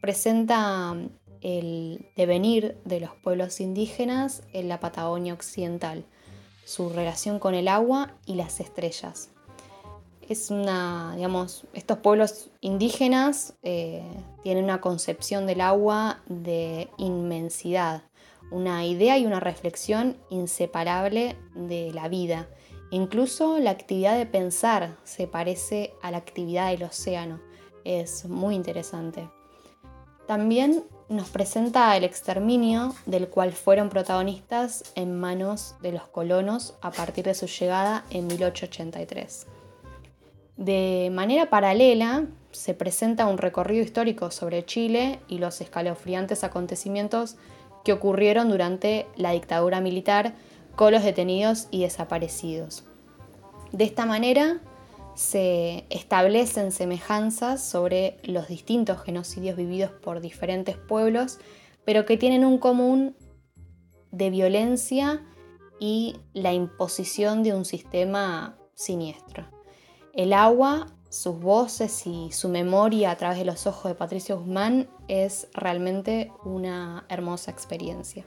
presenta 0.00 0.96
el 1.40 2.10
devenir 2.16 2.78
de 2.84 3.00
los 3.00 3.10
pueblos 3.16 3.60
indígenas 3.60 4.42
en 4.52 4.68
la 4.68 4.80
Patagonia 4.80 5.34
Occidental, 5.34 6.04
su 6.64 6.90
relación 6.90 7.38
con 7.38 7.54
el 7.54 7.68
agua 7.68 8.14
y 8.26 8.34
las 8.34 8.60
estrellas. 8.60 9.30
Es 10.28 10.50
una, 10.50 11.14
digamos, 11.16 11.64
estos 11.72 11.98
pueblos 11.98 12.50
indígenas 12.60 13.54
eh, 13.62 14.02
tienen 14.42 14.64
una 14.64 14.80
concepción 14.80 15.46
del 15.46 15.62
agua 15.62 16.20
de 16.26 16.90
inmensidad, 16.98 18.02
una 18.50 18.84
idea 18.86 19.18
y 19.18 19.26
una 19.26 19.40
reflexión 19.40 20.16
inseparable 20.30 21.36
de 21.54 21.92
la 21.92 22.08
vida. 22.08 22.48
Incluso 22.90 23.58
la 23.58 23.70
actividad 23.70 24.16
de 24.16 24.26
pensar 24.26 24.96
se 25.04 25.26
parece 25.26 25.92
a 26.02 26.10
la 26.10 26.18
actividad 26.18 26.70
del 26.70 26.84
océano. 26.84 27.40
Es 27.84 28.24
muy 28.24 28.54
interesante. 28.54 29.28
También 30.26 30.84
nos 31.08 31.30
presenta 31.30 31.96
el 31.96 32.04
exterminio 32.04 32.94
del 33.06 33.28
cual 33.28 33.52
fueron 33.52 33.88
protagonistas 33.88 34.92
en 34.94 35.18
manos 35.18 35.74
de 35.80 35.92
los 35.92 36.02
colonos 36.08 36.74
a 36.82 36.90
partir 36.90 37.24
de 37.24 37.34
su 37.34 37.46
llegada 37.46 38.04
en 38.10 38.26
1883. 38.26 39.46
De 40.58 41.10
manera 41.12 41.48
paralela, 41.48 42.26
se 42.50 42.74
presenta 42.74 43.26
un 43.26 43.38
recorrido 43.38 43.84
histórico 43.84 44.30
sobre 44.30 44.64
Chile 44.64 45.20
y 45.28 45.38
los 45.38 45.60
escalofriantes 45.60 46.44
acontecimientos 46.44 47.36
que 47.84 47.92
ocurrieron 47.92 48.48
durante 48.50 49.06
la 49.16 49.32
dictadura 49.32 49.80
militar 49.80 50.34
con 50.76 50.92
los 50.92 51.02
detenidos 51.02 51.68
y 51.70 51.82
desaparecidos. 51.82 52.84
De 53.72 53.84
esta 53.84 54.06
manera 54.06 54.60
se 55.14 55.84
establecen 55.90 56.70
semejanzas 56.70 57.62
sobre 57.62 58.18
los 58.22 58.46
distintos 58.46 59.02
genocidios 59.02 59.56
vividos 59.56 59.90
por 59.90 60.20
diferentes 60.20 60.76
pueblos, 60.76 61.38
pero 61.84 62.06
que 62.06 62.16
tienen 62.16 62.44
un 62.44 62.58
común 62.58 63.16
de 64.12 64.30
violencia 64.30 65.26
y 65.80 66.16
la 66.32 66.52
imposición 66.52 67.42
de 67.42 67.54
un 67.54 67.64
sistema 67.64 68.56
siniestro. 68.74 69.48
El 70.14 70.32
agua 70.32 70.86
sus 71.08 71.40
voces 71.40 72.06
y 72.06 72.30
su 72.32 72.48
memoria 72.48 73.10
a 73.10 73.16
través 73.16 73.38
de 73.38 73.44
los 73.44 73.66
ojos 73.66 73.84
de 73.84 73.94
Patricio 73.94 74.38
Guzmán 74.38 74.88
es 75.08 75.48
realmente 75.54 76.32
una 76.44 77.06
hermosa 77.08 77.50
experiencia. 77.50 78.26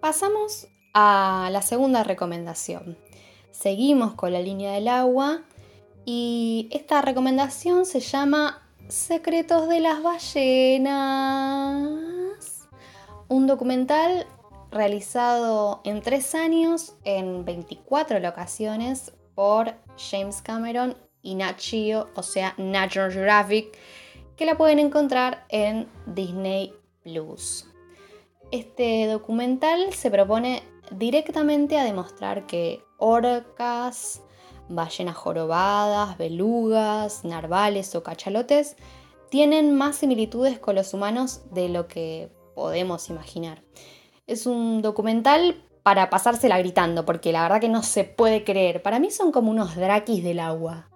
Pasamos 0.00 0.68
a 0.94 1.48
la 1.52 1.62
segunda 1.62 2.04
recomendación. 2.04 2.98
Seguimos 3.50 4.14
con 4.14 4.32
la 4.32 4.40
línea 4.40 4.72
del 4.72 4.88
agua 4.88 5.42
y 6.04 6.68
esta 6.72 7.02
recomendación 7.02 7.84
se 7.86 8.00
llama 8.00 8.62
Secretos 8.88 9.68
de 9.68 9.80
las 9.80 10.02
ballenas. 10.02 10.88
Un 13.28 13.46
documental 13.46 14.26
realizado 14.70 15.80
en 15.84 16.02
tres 16.02 16.34
años 16.34 16.94
en 17.04 17.44
24 17.44 18.18
locaciones 18.20 19.12
por 19.40 19.72
James 19.96 20.42
Cameron 20.42 20.94
y 21.22 21.34
Nat 21.34 21.56
o 22.14 22.22
sea, 22.22 22.52
National 22.58 23.10
Geographic, 23.10 23.74
que 24.36 24.44
la 24.44 24.58
pueden 24.58 24.78
encontrar 24.78 25.46
en 25.48 25.88
Disney 26.04 26.74
Plus. 27.02 27.66
Este 28.50 29.06
documental 29.06 29.94
se 29.94 30.10
propone 30.10 30.62
directamente 30.90 31.78
a 31.78 31.84
demostrar 31.84 32.46
que 32.46 32.84
orcas, 32.98 34.20
ballenas 34.68 35.16
jorobadas, 35.16 36.18
belugas, 36.18 37.24
narvales 37.24 37.94
o 37.94 38.02
cachalotes 38.02 38.76
tienen 39.30 39.74
más 39.74 39.96
similitudes 39.96 40.58
con 40.58 40.74
los 40.74 40.92
humanos 40.92 41.40
de 41.50 41.70
lo 41.70 41.88
que 41.88 42.30
podemos 42.54 43.08
imaginar. 43.08 43.62
Es 44.26 44.44
un 44.44 44.82
documental 44.82 45.64
para 45.82 46.10
pasársela 46.10 46.58
gritando, 46.58 47.04
porque 47.04 47.32
la 47.32 47.42
verdad 47.42 47.60
que 47.60 47.68
no 47.68 47.82
se 47.82 48.04
puede 48.04 48.44
creer. 48.44 48.82
Para 48.82 48.98
mí 48.98 49.10
son 49.10 49.32
como 49.32 49.50
unos 49.50 49.76
drakis 49.76 50.22
del 50.22 50.40
agua. 50.40 50.88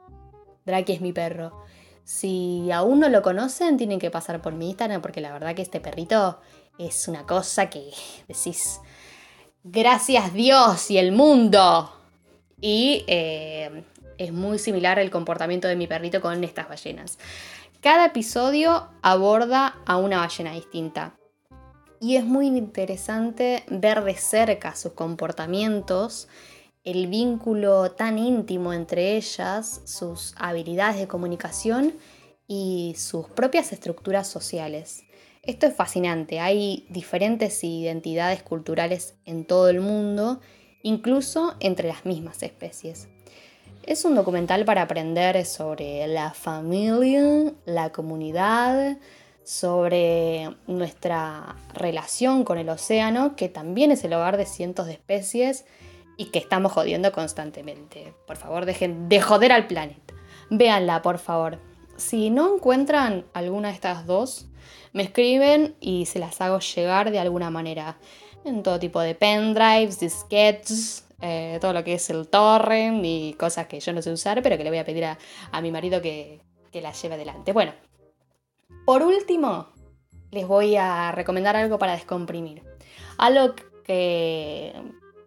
Draki 0.64 0.92
es 0.92 1.00
mi 1.00 1.12
perro. 1.12 1.64
Si 2.04 2.70
aún 2.70 3.00
no 3.00 3.08
lo 3.08 3.22
conocen, 3.22 3.76
tienen 3.76 3.98
que 3.98 4.10
pasar 4.10 4.42
por 4.42 4.54
mi 4.54 4.68
Instagram, 4.70 5.00
porque 5.00 5.20
la 5.20 5.32
verdad 5.32 5.54
que 5.54 5.62
este 5.62 5.80
perrito 5.80 6.38
es 6.78 7.08
una 7.08 7.24
cosa 7.24 7.70
que 7.70 7.90
decís, 8.28 8.80
gracias 9.62 10.32
Dios 10.34 10.90
y 10.90 10.98
el 10.98 11.12
mundo. 11.12 11.90
Y 12.60 13.04
eh, 13.06 13.84
es 14.18 14.32
muy 14.32 14.58
similar 14.58 14.98
el 14.98 15.10
comportamiento 15.10 15.68
de 15.68 15.76
mi 15.76 15.86
perrito 15.86 16.20
con 16.20 16.42
estas 16.44 16.68
ballenas. 16.68 17.18
Cada 17.80 18.06
episodio 18.06 18.88
aborda 19.02 19.76
a 19.84 19.96
una 19.96 20.18
ballena 20.18 20.52
distinta. 20.52 21.14
Y 22.04 22.16
es 22.16 22.24
muy 22.26 22.48
interesante 22.48 23.64
ver 23.66 24.04
de 24.04 24.14
cerca 24.14 24.76
sus 24.76 24.92
comportamientos, 24.92 26.28
el 26.84 27.06
vínculo 27.06 27.92
tan 27.92 28.18
íntimo 28.18 28.74
entre 28.74 29.16
ellas, 29.16 29.80
sus 29.86 30.34
habilidades 30.36 30.98
de 30.98 31.08
comunicación 31.08 31.94
y 32.46 32.94
sus 32.98 33.30
propias 33.30 33.72
estructuras 33.72 34.28
sociales. 34.28 35.04
Esto 35.42 35.66
es 35.66 35.74
fascinante, 35.74 36.40
hay 36.40 36.84
diferentes 36.90 37.64
identidades 37.64 38.42
culturales 38.42 39.14
en 39.24 39.46
todo 39.46 39.70
el 39.70 39.80
mundo, 39.80 40.42
incluso 40.82 41.54
entre 41.58 41.88
las 41.88 42.04
mismas 42.04 42.42
especies. 42.42 43.08
Es 43.82 44.04
un 44.04 44.14
documental 44.14 44.66
para 44.66 44.82
aprender 44.82 45.42
sobre 45.46 46.06
la 46.06 46.34
familia, 46.34 47.54
la 47.64 47.92
comunidad, 47.92 48.98
sobre 49.44 50.56
nuestra 50.66 51.56
relación 51.74 52.44
con 52.44 52.58
el 52.58 52.68
océano, 52.70 53.36
que 53.36 53.48
también 53.48 53.90
es 53.90 54.02
el 54.04 54.14
hogar 54.14 54.36
de 54.36 54.46
cientos 54.46 54.86
de 54.86 54.94
especies 54.94 55.66
y 56.16 56.26
que 56.26 56.38
estamos 56.38 56.72
jodiendo 56.72 57.12
constantemente. 57.12 58.14
Por 58.26 58.36
favor, 58.36 58.64
dejen 58.64 59.08
de 59.08 59.20
joder 59.20 59.52
al 59.52 59.66
planeta. 59.66 60.14
Véanla, 60.50 61.02
por 61.02 61.18
favor. 61.18 61.58
Si 61.96 62.30
no 62.30 62.56
encuentran 62.56 63.24
alguna 63.34 63.68
de 63.68 63.74
estas 63.74 64.06
dos, 64.06 64.46
me 64.92 65.02
escriben 65.02 65.74
y 65.80 66.06
se 66.06 66.18
las 66.18 66.40
hago 66.40 66.58
llegar 66.60 67.10
de 67.10 67.18
alguna 67.18 67.50
manera. 67.50 67.98
En 68.44 68.62
todo 68.62 68.78
tipo 68.78 69.00
de 69.00 69.14
pendrives, 69.14 70.00
disquetes, 70.00 71.04
eh, 71.20 71.58
todo 71.60 71.72
lo 71.72 71.84
que 71.84 71.94
es 71.94 72.10
el 72.10 72.28
torrent 72.28 73.04
y 73.04 73.34
cosas 73.38 73.66
que 73.66 73.80
yo 73.80 73.92
no 73.92 74.02
sé 74.02 74.12
usar, 74.12 74.42
pero 74.42 74.56
que 74.56 74.64
le 74.64 74.70
voy 74.70 74.78
a 74.78 74.84
pedir 74.84 75.04
a, 75.04 75.18
mi 75.62 75.70
marido 75.70 76.02
que, 76.02 76.40
que 76.70 76.80
las 76.80 77.00
lleve 77.00 77.14
adelante. 77.14 77.52
Bueno, 77.52 77.72
por 78.84 79.02
último, 79.02 79.68
les 80.30 80.46
voy 80.46 80.76
a 80.76 81.12
recomendar 81.12 81.56
algo 81.56 81.78
para 81.78 81.92
descomprimir. 81.92 82.62
Algo 83.18 83.54
que 83.84 84.72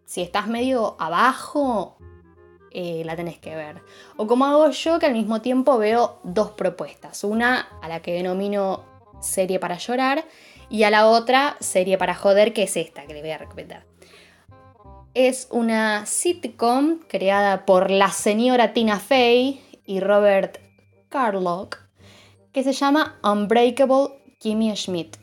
si 0.06 0.21
estás 0.21 0.47
medio 0.47 0.95
abajo, 1.00 1.97
eh, 2.71 3.04
la 3.06 3.15
tenés 3.15 3.39
que 3.39 3.56
ver. 3.56 3.82
O 4.17 4.28
como 4.28 4.45
hago 4.45 4.69
yo, 4.69 5.00
que 5.00 5.06
al 5.06 5.13
mismo 5.13 5.41
tiempo 5.41 5.78
veo 5.78 6.19
dos 6.23 6.52
propuestas. 6.52 7.23
Una 7.23 7.67
a 7.82 7.88
la 7.88 8.02
que 8.02 8.13
denomino 8.13 8.86
serie 9.21 9.60
para 9.60 9.78
llorar 9.78 10.26
y 10.69 10.84
a 10.84 10.91
la 10.91 11.08
otra 11.08 11.58
serie 11.60 11.97
para 11.97 12.13
joder, 12.13 12.54
que 12.54 12.63
es 12.63 12.78
esta 12.78 13.06
que 13.06 13.13
les 13.13 13.23
voy 13.23 13.32
a 13.32 13.38
recomendar. 13.38 13.86
Es 15.13 15.47
una 15.50 16.06
sitcom 16.06 17.00
creada 17.08 17.65
por 17.65 17.89
la 17.89 18.12
señora 18.12 18.73
Tina 18.73 19.00
Fey 19.00 19.82
y 19.86 20.00
Robert 20.00 20.60
Carlock 21.10 21.87
que 22.58 22.63
se 22.63 22.74
llama 22.74 23.20
Unbreakable 23.24 24.20
Kimmy 24.39 24.76
Schmidt. 24.76 25.17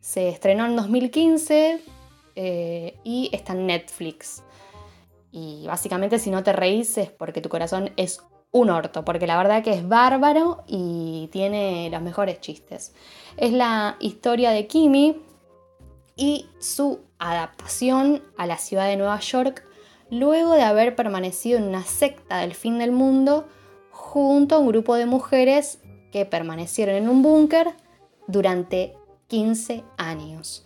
Se 0.00 0.28
estrenó 0.28 0.66
en 0.66 0.74
2015 0.74 1.80
eh, 2.34 2.98
y 3.04 3.30
está 3.32 3.52
en 3.52 3.68
Netflix. 3.68 4.42
Y 5.30 5.64
básicamente 5.68 6.18
si 6.18 6.30
no 6.30 6.42
te 6.42 6.52
reís 6.52 6.98
es 6.98 7.12
porque 7.12 7.40
tu 7.40 7.48
corazón 7.48 7.92
es 7.96 8.20
un 8.50 8.70
orto, 8.70 9.04
porque 9.04 9.28
la 9.28 9.36
verdad 9.36 9.62
que 9.62 9.70
es 9.70 9.86
bárbaro 9.86 10.64
y 10.66 11.28
tiene 11.30 11.90
los 11.90 12.02
mejores 12.02 12.40
chistes. 12.40 12.92
Es 13.36 13.52
la 13.52 13.96
historia 14.00 14.50
de 14.50 14.66
Kimmy 14.66 15.22
y 16.16 16.46
su 16.58 17.02
adaptación 17.20 18.20
a 18.36 18.46
la 18.46 18.58
ciudad 18.58 18.88
de 18.88 18.96
Nueva 18.96 19.20
York 19.20 19.64
luego 20.10 20.54
de 20.54 20.64
haber 20.64 20.96
permanecido 20.96 21.56
en 21.56 21.68
una 21.68 21.84
secta 21.84 22.38
del 22.38 22.52
fin 22.52 22.80
del 22.80 22.90
mundo 22.90 23.46
junto 23.92 24.56
a 24.56 24.58
un 24.58 24.66
grupo 24.66 24.96
de 24.96 25.06
mujeres 25.06 25.78
que 26.14 26.24
permanecieron 26.24 26.94
en 26.94 27.08
un 27.08 27.24
búnker 27.24 27.74
durante 28.28 28.94
15 29.26 29.82
años. 29.96 30.64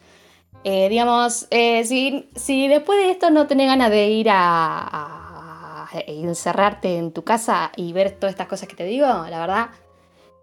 Eh, 0.62 0.90
digamos, 0.90 1.46
eh, 1.50 1.84
si, 1.86 2.68
después 2.68 2.98
de 2.98 3.12
esto 3.12 3.30
no 3.30 3.46
tenés 3.46 3.68
ganas 3.68 3.90
de 3.90 4.08
ir 4.08 4.28
a, 4.30 5.88
encerrarte 6.06 6.98
en 6.98 7.12
tu 7.12 7.24
casa 7.24 7.72
y 7.76 7.94
ver 7.94 8.10
todas 8.10 8.32
estas 8.34 8.46
cosas 8.46 8.68
que 8.68 8.76
te 8.76 8.84
digo, 8.84 9.06
la 9.06 9.40
verdad, 9.40 9.68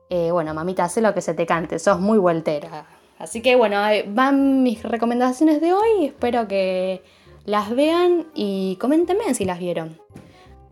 eh, 0.09 0.31
bueno, 0.31 0.55
mamita, 0.55 0.89
sé 0.89 1.01
lo 1.01 1.13
que 1.13 1.21
se 1.21 1.35
te 1.35 1.45
cante, 1.45 1.77
sos 1.77 1.99
muy 1.99 2.17
vueltera. 2.17 2.87
Así 3.19 3.43
que 3.43 3.55
bueno, 3.55 3.77
van 4.07 4.63
mis 4.63 4.81
recomendaciones 4.81 5.61
de 5.61 5.71
hoy, 5.71 6.05
espero 6.05 6.47
que 6.47 7.03
las 7.45 7.69
vean 7.75 8.25
y 8.33 8.77
coméntenme 8.77 9.35
si 9.35 9.45
las 9.45 9.59
vieron. 9.59 10.01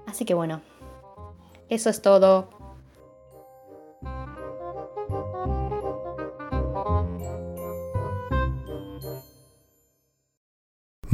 Así 0.08 0.26
que 0.26 0.34
bueno, 0.34 0.62
eso 1.70 1.92
es 1.92 2.02
todo. 2.02 2.63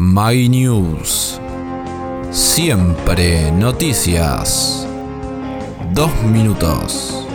My 0.02 0.48
News. 0.48 1.42
Siempre 2.32 3.52
noticias. 3.52 4.88
Dos 5.92 6.10
minutos. 6.24 7.28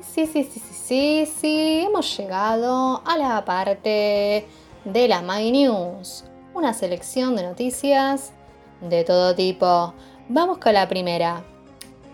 Sí, 0.00 0.26
sí, 0.26 0.44
sí, 0.44 0.60
sí, 0.60 0.72
sí, 0.72 1.26
sí. 1.26 1.84
Hemos 1.86 2.16
llegado 2.16 3.02
a 3.04 3.18
la 3.18 3.44
parte 3.44 4.48
de 4.86 5.08
la 5.08 5.20
My 5.20 5.52
News. 5.52 6.24
Una 6.54 6.72
selección 6.72 7.36
de 7.36 7.42
noticias 7.42 8.32
de 8.80 9.04
todo 9.04 9.34
tipo. 9.34 9.92
Vamos 10.30 10.56
con 10.56 10.72
la 10.72 10.88
primera. 10.88 11.44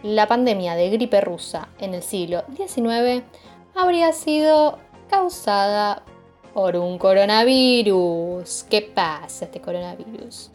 La 0.03 0.27
pandemia 0.27 0.75
de 0.75 0.91
gripe 0.91 1.21
rusa 1.21 1.69
en 1.79 1.95
el 1.95 2.03
siglo 2.03 2.43
XIX 2.57 3.23
habría 3.77 4.13
sido 4.13 4.81
causada 5.09 6.03
por 6.53 6.77
un 6.77 6.99
coronavirus. 6.99 8.67
¿Qué 8.69 8.83
pasa 8.83 9.47
este 9.47 9.61
coronavirus? 9.61 10.51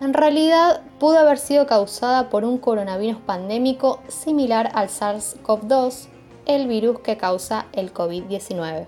en 0.00 0.14
realidad 0.14 0.80
pudo 0.98 1.18
haber 1.18 1.38
sido 1.38 1.66
causada 1.66 2.30
por 2.30 2.44
un 2.44 2.58
coronavirus 2.58 3.20
pandémico 3.20 4.00
similar 4.08 4.70
al 4.74 4.88
SARS-CoV-2, 4.88 6.08
el 6.46 6.66
virus 6.66 7.00
que 7.00 7.16
causa 7.16 7.66
el 7.72 7.92
COVID-19. 7.92 8.86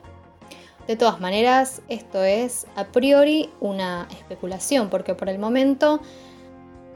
De 0.87 0.97
todas 0.97 1.21
maneras, 1.21 1.83
esto 1.89 2.25
es 2.25 2.67
a 2.75 2.87
priori 2.87 3.51
una 3.61 4.09
especulación 4.11 4.91
porque 4.91 5.15
por 5.15 5.29
el 5.29 5.39
momento 5.39 6.01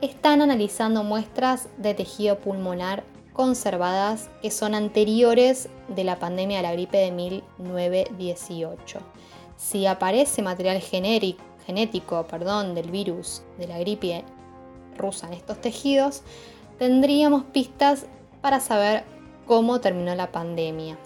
están 0.00 0.42
analizando 0.42 1.04
muestras 1.04 1.68
de 1.78 1.94
tejido 1.94 2.38
pulmonar 2.38 3.04
conservadas 3.32 4.30
que 4.42 4.50
son 4.50 4.74
anteriores 4.74 5.68
de 5.88 6.04
la 6.04 6.18
pandemia 6.18 6.58
de 6.58 6.62
la 6.62 6.72
gripe 6.72 6.98
de 6.98 7.10
1918. 7.10 8.98
Si 9.56 9.86
aparece 9.86 10.42
material 10.42 10.80
genético 10.80 12.26
perdón, 12.26 12.74
del 12.74 12.90
virus 12.90 13.42
de 13.58 13.68
la 13.68 13.78
gripe 13.78 14.24
rusa 14.96 15.26
en 15.26 15.34
estos 15.34 15.60
tejidos, 15.60 16.22
tendríamos 16.78 17.44
pistas 17.44 18.06
para 18.40 18.60
saber 18.60 19.04
cómo 19.46 19.80
terminó 19.80 20.14
la 20.14 20.32
pandemia 20.32 20.96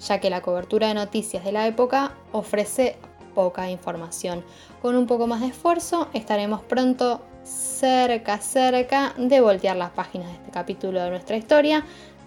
ya 0.00 0.20
que 0.20 0.30
la 0.30 0.42
cobertura 0.42 0.88
de 0.88 0.94
noticias 0.94 1.44
de 1.44 1.52
la 1.52 1.66
época 1.66 2.12
ofrece 2.32 2.96
poca 3.34 3.70
información. 3.70 4.44
Con 4.82 4.96
un 4.96 5.06
poco 5.06 5.26
más 5.26 5.40
de 5.40 5.48
esfuerzo 5.48 6.08
estaremos 6.12 6.62
pronto 6.62 7.20
cerca, 7.44 8.38
cerca 8.38 9.14
de 9.16 9.40
voltear 9.40 9.76
las 9.76 9.90
páginas 9.90 10.28
de 10.28 10.34
este 10.34 10.50
capítulo 10.50 11.02
de 11.02 11.10
nuestra 11.10 11.36
historia, 11.36 11.84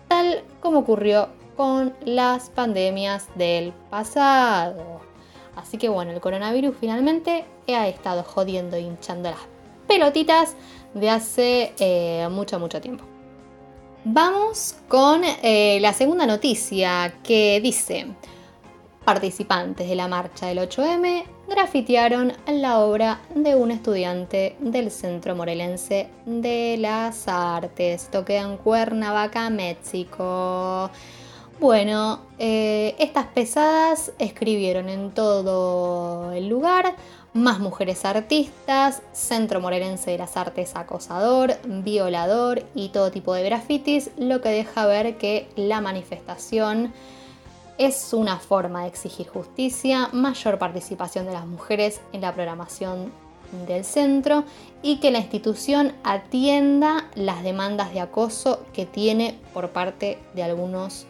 tal 0.08 0.44
como 0.60 0.80
ocurrió 0.80 1.30
con 1.56 1.94
las 2.06 2.50
pandemias 2.50 3.28
del 3.36 3.74
pasado. 3.90 5.02
Así 5.56 5.78
que 5.78 5.90
bueno, 5.90 6.12
el 6.12 6.22
coronavirus 6.22 6.76
finalmente 6.80 7.46
ha 7.68 7.88
estado 7.88 8.24
jodiendo 8.24 8.78
y 8.78 8.84
hinchando 8.84 9.30
las 9.30 9.40
pelotitas 9.88 10.56
de 10.94 11.10
hace 11.10 11.74
eh, 11.80 12.28
mucho, 12.30 12.60
mucho 12.60 12.82
tiempo. 12.82 13.11
Vamos 14.04 14.78
con 14.88 15.22
eh, 15.24 15.78
la 15.80 15.94
segunda 15.94 16.26
noticia 16.26 17.14
que 17.22 17.62
dice, 17.62 18.08
participantes 19.06 19.88
de 19.88 19.94
la 19.94 20.08
marcha 20.08 20.48
del 20.48 20.58
8M 20.58 21.24
grafitearon 21.48 22.34
la 22.48 22.80
obra 22.80 23.22
de 23.36 23.54
un 23.54 23.70
estudiante 23.70 24.56
del 24.60 24.90
Centro 24.90 25.36
Morelense 25.36 26.10
de 26.26 26.78
las 26.80 27.28
Artes. 27.28 28.06
Esto 28.06 28.26
Cuernavaca, 28.58 29.52
México. 29.52 30.90
Bueno, 31.60 32.22
eh, 32.40 32.96
estas 32.98 33.28
pesadas 33.28 34.14
escribieron 34.18 34.90
en 34.90 35.12
todo 35.12 36.32
el 36.32 36.48
lugar 36.48 36.96
más 37.34 37.60
mujeres 37.60 38.04
artistas, 38.04 39.02
Centro 39.14 39.62
Morelense 39.62 40.12
de 40.12 40.18
las 40.18 40.36
Artes 40.36 40.76
acosador, 40.76 41.56
violador 41.66 42.64
y 42.76 42.90
todo 42.90 43.12
tipo 43.12 43.34
de 43.34 43.44
grafitis, 43.44 44.12
lo 44.18 44.42
que 44.42 44.50
deja 44.50 44.86
ver 44.86 45.18
que 45.18 45.48
la 45.56 45.80
manifestación 45.80 46.94
es 47.78 48.14
una 48.14 48.38
forma 48.38 48.84
de 48.84 48.90
exigir 48.90 49.28
justicia, 49.28 50.10
mayor 50.12 50.60
participación 50.60 51.26
de 51.26 51.34
las 51.34 51.48
mujeres 51.48 52.02
en 52.12 52.22
la 52.22 52.34
programación 52.34 53.12
del 53.68 53.84
centro 53.84 54.44
y 54.82 54.98
que 54.98 55.12
la 55.12 55.20
institución 55.20 55.94
atienda 56.04 57.10
las 57.16 57.44
demandas 57.44 57.94
de 57.94 58.02
acoso 58.02 58.64
que 58.74 58.86
tiene 58.86 59.40
por 59.54 59.70
parte 59.70 60.20
de 60.34 60.44
algunos 60.44 61.06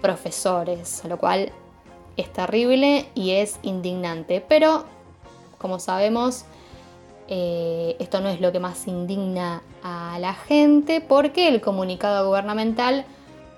profesores, 0.00 1.02
lo 1.08 1.18
cual 1.18 1.52
es 2.16 2.32
terrible 2.32 3.06
y 3.14 3.32
es 3.32 3.58
indignante. 3.62 4.44
Pero, 4.46 4.84
como 5.62 5.78
sabemos, 5.78 6.44
eh, 7.28 7.96
esto 7.98 8.20
no 8.20 8.28
es 8.28 8.40
lo 8.40 8.52
que 8.52 8.60
más 8.60 8.86
indigna 8.86 9.62
a 9.82 10.18
la 10.18 10.34
gente 10.34 11.00
porque 11.00 11.48
el 11.48 11.60
comunicado 11.60 12.26
gubernamental 12.26 13.06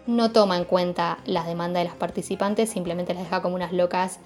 no 0.06 0.30
toma 0.30 0.56
en 0.56 0.64
cuenta 0.64 1.18
las 1.24 1.46
demandas 1.46 1.82
de 1.82 1.88
las 1.88 1.96
participantes, 1.96 2.70
simplemente 2.70 3.14
las 3.14 3.24
deja 3.24 3.42
como 3.42 3.56
unas 3.56 3.72
locas 3.72 4.20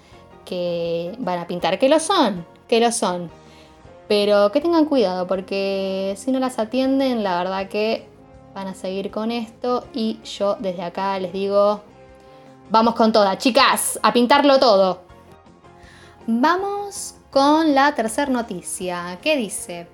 que 0.45 1.15
van 1.19 1.39
a 1.39 1.47
pintar, 1.47 1.79
que 1.79 1.89
lo 1.89 1.99
son, 1.99 2.45
que 2.67 2.79
lo 2.79 2.91
son. 2.91 3.31
Pero 4.07 4.51
que 4.51 4.61
tengan 4.61 4.85
cuidado 4.85 5.25
porque 5.25 6.13
si 6.17 6.31
no 6.31 6.39
las 6.39 6.59
atienden, 6.59 7.23
la 7.23 7.37
verdad 7.37 7.69
que 7.69 8.05
van 8.53 8.67
a 8.67 8.75
seguir 8.75 9.09
con 9.09 9.31
esto 9.31 9.87
y 9.93 10.19
yo 10.23 10.57
desde 10.59 10.83
acá 10.83 11.17
les 11.19 11.31
digo, 11.31 11.81
Vamos 12.71 12.93
con 12.93 13.11
toda, 13.11 13.35
chicas, 13.39 13.99
a 14.03 14.13
pintarlo 14.13 14.59
todo. 14.59 15.01
Vamos 16.27 17.15
con 17.31 17.75
la 17.75 17.93
tercera 17.95 18.31
noticia, 18.31 19.19
que 19.21 19.37
dice, 19.37 19.87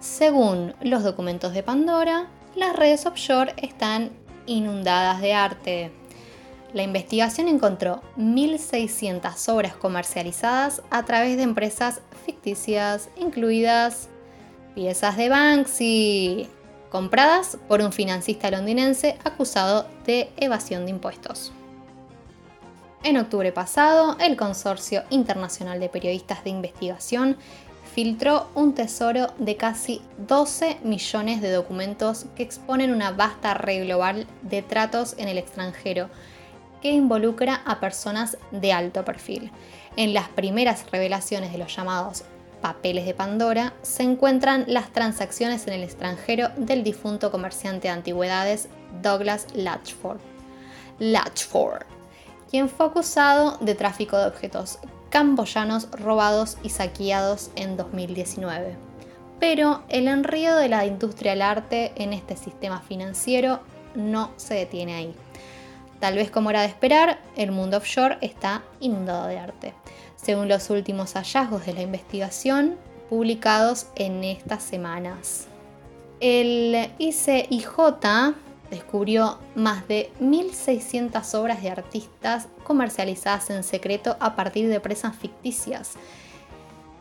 según 0.00 0.74
los 0.82 1.02
documentos 1.02 1.54
de 1.54 1.62
Pandora, 1.62 2.28
las 2.54 2.76
redes 2.76 3.06
offshore 3.06 3.54
están 3.56 4.10
inundadas 4.46 5.20
de 5.20 5.32
arte. 5.32 5.92
La 6.72 6.82
investigación 6.82 7.48
encontró 7.48 8.02
1.600 8.18 9.48
obras 9.52 9.74
comercializadas 9.74 10.82
a 10.90 11.04
través 11.04 11.36
de 11.36 11.42
empresas 11.44 12.02
ficticias, 12.24 13.08
incluidas 13.16 14.08
piezas 14.74 15.16
de 15.16 15.30
Banksy, 15.30 16.48
compradas 16.90 17.56
por 17.68 17.80
un 17.80 17.92
financista 17.92 18.50
londinense 18.50 19.16
acusado 19.24 19.86
de 20.04 20.30
evasión 20.36 20.84
de 20.84 20.90
impuestos. 20.90 21.52
En 23.06 23.18
octubre 23.18 23.52
pasado, 23.52 24.16
el 24.18 24.36
Consorcio 24.36 25.04
Internacional 25.10 25.78
de 25.78 25.88
Periodistas 25.88 26.42
de 26.42 26.50
Investigación 26.50 27.36
filtró 27.94 28.48
un 28.56 28.74
tesoro 28.74 29.28
de 29.38 29.56
casi 29.56 30.02
12 30.26 30.78
millones 30.82 31.40
de 31.40 31.52
documentos 31.52 32.26
que 32.34 32.42
exponen 32.42 32.92
una 32.92 33.12
vasta 33.12 33.54
red 33.54 33.84
global 33.84 34.26
de 34.42 34.62
tratos 34.62 35.14
en 35.18 35.28
el 35.28 35.38
extranjero 35.38 36.10
que 36.82 36.90
involucra 36.90 37.62
a 37.64 37.78
personas 37.78 38.38
de 38.50 38.72
alto 38.72 39.04
perfil. 39.04 39.52
En 39.96 40.12
las 40.12 40.28
primeras 40.28 40.90
revelaciones 40.90 41.52
de 41.52 41.58
los 41.58 41.76
llamados 41.76 42.24
papeles 42.60 43.06
de 43.06 43.14
Pandora 43.14 43.72
se 43.82 44.02
encuentran 44.02 44.64
las 44.66 44.92
transacciones 44.92 45.68
en 45.68 45.74
el 45.74 45.84
extranjero 45.84 46.48
del 46.56 46.82
difunto 46.82 47.30
comerciante 47.30 47.86
de 47.86 47.94
antigüedades 47.94 48.68
Douglas 49.00 49.46
Latchford. 49.54 50.18
Latchford 50.98 51.95
fue 52.64 52.86
acusado 52.86 53.58
de 53.60 53.74
tráfico 53.74 54.16
de 54.18 54.26
objetos 54.26 54.78
camboyanos 55.10 55.90
robados 55.92 56.58
y 56.62 56.70
saqueados 56.70 57.50
en 57.56 57.76
2019. 57.76 58.76
Pero 59.38 59.82
el 59.88 60.08
enredo 60.08 60.56
de 60.56 60.68
la 60.68 60.86
industria 60.86 61.32
del 61.32 61.42
arte 61.42 61.92
en 61.96 62.12
este 62.12 62.36
sistema 62.36 62.80
financiero 62.80 63.60
no 63.94 64.30
se 64.36 64.54
detiene 64.54 64.94
ahí. 64.94 65.14
Tal 66.00 66.14
vez 66.14 66.30
como 66.30 66.50
era 66.50 66.62
de 66.62 66.68
esperar, 66.68 67.18
el 67.36 67.52
mundo 67.52 67.78
offshore 67.78 68.18
está 68.20 68.62
inundado 68.80 69.26
de 69.26 69.38
arte, 69.38 69.74
según 70.16 70.48
los 70.48 70.68
últimos 70.70 71.14
hallazgos 71.14 71.64
de 71.66 71.74
la 71.74 71.82
investigación 71.82 72.76
publicados 73.08 73.86
en 73.94 74.24
estas 74.24 74.62
semanas. 74.62 75.46
El 76.20 76.90
ICIJ 76.98 77.68
descubrió 78.70 79.38
más 79.54 79.86
de 79.88 80.10
1.600 80.20 81.34
obras 81.34 81.62
de 81.62 81.70
artistas 81.70 82.48
comercializadas 82.64 83.50
en 83.50 83.62
secreto 83.62 84.16
a 84.20 84.36
partir 84.36 84.68
de 84.68 84.80
presas 84.80 85.16
ficticias 85.16 85.94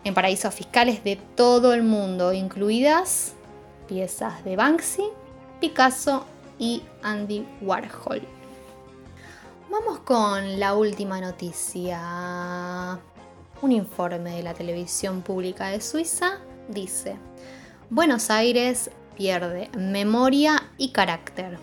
en 0.04 0.14
paraísos 0.14 0.54
fiscales 0.54 1.04
de 1.04 1.16
todo 1.16 1.74
el 1.74 1.84
mundo, 1.84 2.32
incluidas 2.32 3.34
piezas 3.88 4.44
de 4.46 4.56
Banksy, 4.56 5.06
Picasso 5.60 6.26
y 6.60 6.84
Andy 7.02 7.46
Warhol. 7.62 8.22
Vamos 9.70 10.00
con 10.00 10.60
la 10.60 10.76
última 10.76 11.20
noticia. 11.20 13.00
Un 13.62 13.72
informe 13.72 14.36
de 14.36 14.44
la 14.44 14.54
televisión 14.54 15.22
pública 15.22 15.68
de 15.68 15.82
Suiza 15.82 16.38
dice, 16.70 17.16
Buenos 17.90 18.30
Aires 18.30 18.92
pierde 19.16 19.70
memoria 19.78 20.70
y 20.78 20.90
carácter. 20.90 21.58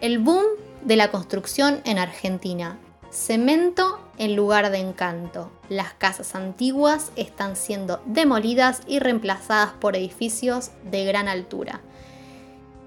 El 0.00 0.18
boom 0.18 0.44
de 0.84 0.96
la 0.96 1.10
construcción 1.10 1.80
en 1.84 1.98
Argentina. 1.98 2.78
Cemento 3.10 3.98
en 4.18 4.36
lugar 4.36 4.70
de 4.70 4.78
encanto. 4.78 5.50
Las 5.68 5.92
casas 5.94 6.34
antiguas 6.34 7.10
están 7.16 7.56
siendo 7.56 8.02
demolidas 8.06 8.82
y 8.86 8.98
reemplazadas 8.98 9.72
por 9.72 9.96
edificios 9.96 10.70
de 10.84 11.04
gran 11.04 11.26
altura. 11.26 11.80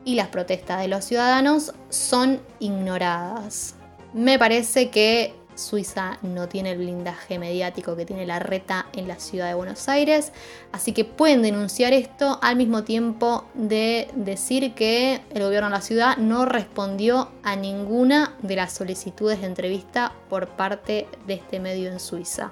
Y 0.05 0.15
las 0.15 0.27
protestas 0.27 0.81
de 0.81 0.87
los 0.87 1.05
ciudadanos 1.05 1.73
son 1.89 2.41
ignoradas. 2.59 3.75
Me 4.13 4.37
parece 4.37 4.89
que 4.89 5.33
Suiza 5.55 6.17
no 6.21 6.47
tiene 6.47 6.71
el 6.71 6.77
blindaje 6.77 7.39
mediático 7.39 7.95
que 7.95 8.05
tiene 8.05 8.25
la 8.25 8.39
reta 8.39 8.87
en 8.93 9.07
la 9.07 9.19
ciudad 9.19 9.47
de 9.47 9.53
Buenos 9.53 9.87
Aires, 9.89 10.31
así 10.71 10.93
que 10.93 11.05
pueden 11.05 11.41
denunciar 11.41 11.93
esto 11.93 12.39
al 12.41 12.55
mismo 12.55 12.83
tiempo 12.83 13.45
de 13.53 14.09
decir 14.15 14.73
que 14.73 15.21
el 15.31 15.43
gobierno 15.43 15.69
de 15.69 15.75
la 15.75 15.81
ciudad 15.81 16.17
no 16.17 16.45
respondió 16.45 17.29
a 17.43 17.55
ninguna 17.55 18.35
de 18.41 18.55
las 18.55 18.73
solicitudes 18.73 19.41
de 19.41 19.47
entrevista 19.47 20.13
por 20.29 20.47
parte 20.47 21.07
de 21.27 21.35
este 21.35 21.59
medio 21.59 21.91
en 21.91 21.99
Suiza. 21.99 22.51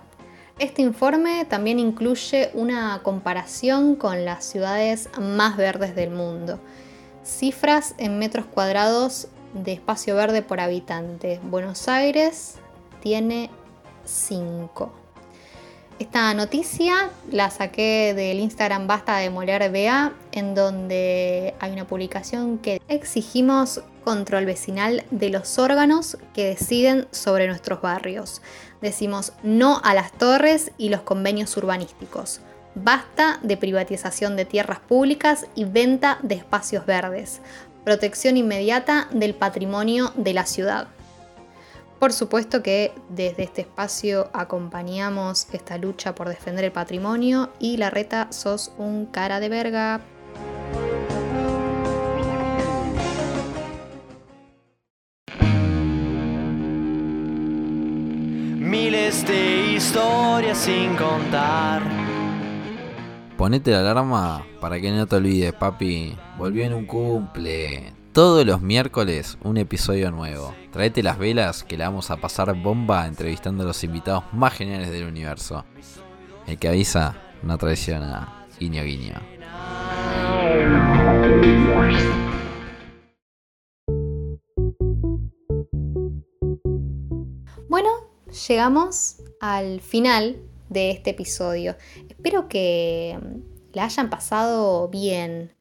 Este 0.59 0.81
informe 0.81 1.45
también 1.45 1.79
incluye 1.79 2.51
una 2.53 2.99
comparación 3.01 3.95
con 3.95 4.25
las 4.25 4.43
ciudades 4.43 5.09
más 5.17 5.55
verdes 5.55 5.95
del 5.95 6.09
mundo. 6.09 6.59
Cifras 7.23 7.95
en 7.97 8.19
metros 8.19 8.45
cuadrados 8.45 9.29
de 9.53 9.73
espacio 9.73 10.15
verde 10.15 10.41
por 10.41 10.59
habitante. 10.59 11.39
Buenos 11.43 11.88
Aires, 11.88 12.55
tiene 13.01 13.49
5. 14.05 14.93
Esta 15.99 16.33
noticia 16.33 17.09
la 17.29 17.49
saqué 17.49 18.13
del 18.13 18.39
Instagram 18.39 18.88
Basta 18.88 19.17
de 19.17 19.29
Moler 19.29 19.69
BA, 19.69 20.13
en 20.31 20.55
donde 20.55 21.53
hay 21.59 21.73
una 21.73 21.85
publicación 21.88 22.57
que 22.57 22.81
exigimos 22.88 23.81
control 24.05 24.45
vecinal 24.45 25.03
de 25.12 25.29
los 25.29 25.59
órganos 25.59 26.17
que 26.33 26.47
deciden 26.47 27.07
sobre 27.12 27.47
nuestros 27.47 27.81
barrios. 27.81 28.41
Decimos 28.81 29.33
no 29.43 29.81
a 29.83 29.93
las 29.93 30.13
torres 30.13 30.71
y 30.77 30.88
los 30.88 31.01
convenios 31.01 31.57
urbanísticos. 31.57 32.39
Basta 32.75 33.39
de 33.43 33.57
privatización 33.57 34.38
de 34.38 34.45
tierras 34.45 34.79
públicas 34.79 35.47
y 35.53 35.65
venta 35.65 36.17
de 36.21 36.35
espacios 36.35 36.85
verdes. 36.85 37.41
Protección 37.83 38.38
inmediata 38.38 39.09
del 39.12 39.33
patrimonio 39.33 40.13
de 40.15 40.33
la 40.33 40.45
ciudad. 40.45 40.88
Por 41.99 42.13
supuesto 42.13 42.63
que 42.63 42.93
desde 43.09 43.43
este 43.43 43.62
espacio 43.62 44.29
acompañamos 44.31 45.47
esta 45.51 45.77
lucha 45.77 46.15
por 46.15 46.29
defender 46.29 46.63
el 46.63 46.71
patrimonio 46.71 47.49
y 47.59 47.75
la 47.75 47.89
reta 47.89 48.31
sos 48.31 48.71
un 48.77 49.05
cara 49.05 49.41
de 49.41 49.49
verga. 49.49 49.99
Miles 58.55 59.27
de 59.27 59.73
historias 59.73 60.57
sin 60.57 60.95
contar. 60.95 61.81
Ponete 63.35 63.71
la 63.71 63.81
alarma 63.81 64.45
para 64.62 64.79
que 64.79 64.89
no 64.89 65.05
te 65.05 65.17
olvides, 65.17 65.51
papi. 65.51 66.15
Volvió 66.38 66.63
en 66.63 66.73
un 66.75 66.85
cumple. 66.85 67.98
Todos 68.19 68.45
los 68.45 68.62
miércoles 68.62 69.38
un 69.45 69.55
episodio 69.55 70.12
nuevo. 70.12 70.53
Traete 70.73 71.01
las 71.01 71.17
velas 71.17 71.63
que 71.63 71.77
la 71.77 71.88
vamos 71.88 72.12
a 72.12 72.17
pasar 72.17 72.53
bomba 72.53 73.08
entrevistando 73.08 73.63
a 73.63 73.67
los 73.67 73.82
invitados 73.86 74.25
más 74.34 74.55
geniales 74.55 74.91
del 74.91 75.05
universo. 75.05 75.63
El 76.45 76.60
que 76.60 76.67
avisa 76.67 77.15
no 77.43 77.58
traiciona. 77.58 78.45
Guiño, 78.60 78.84
guiño. 78.84 79.13
Bueno, 87.69 87.89
llegamos 88.49 89.23
al 89.39 89.79
final 89.79 90.41
de 90.67 90.91
este 90.91 91.12
episodio. 91.12 91.77
Espero 92.10 92.49
que 92.49 93.17
la 93.71 93.86
hayan 93.86 94.10
pasado 94.10 94.89
bien. 94.89 95.53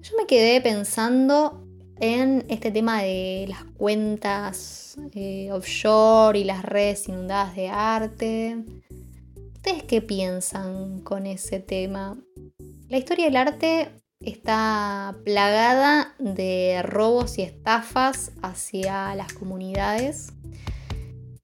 Yo 0.00 0.16
me 0.16 0.28
quedé 0.28 0.60
pensando 0.60 1.64
en 2.00 2.44
este 2.48 2.70
tema 2.70 3.02
de 3.02 3.46
las 3.48 3.64
cuentas 3.64 4.96
eh, 5.14 5.50
offshore 5.52 6.38
y 6.38 6.44
las 6.44 6.64
redes 6.64 7.08
inundadas 7.08 7.56
de 7.56 7.68
arte. 7.68 8.64
¿Ustedes 9.54 9.82
qué 9.82 10.00
piensan 10.00 11.00
con 11.00 11.26
ese 11.26 11.60
tema? 11.60 12.16
La 12.88 12.98
historia 12.98 13.26
del 13.26 13.36
arte 13.36 13.90
está 14.20 15.16
plagada 15.24 16.14
de 16.18 16.82
robos 16.82 17.38
y 17.38 17.42
estafas 17.42 18.32
hacia 18.42 19.14
las 19.14 19.32
comunidades. 19.32 20.32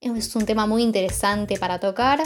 Es 0.01 0.35
un 0.35 0.45
tema 0.45 0.65
muy 0.67 0.83
interesante 0.83 1.57
para 1.57 1.79
tocar, 1.79 2.21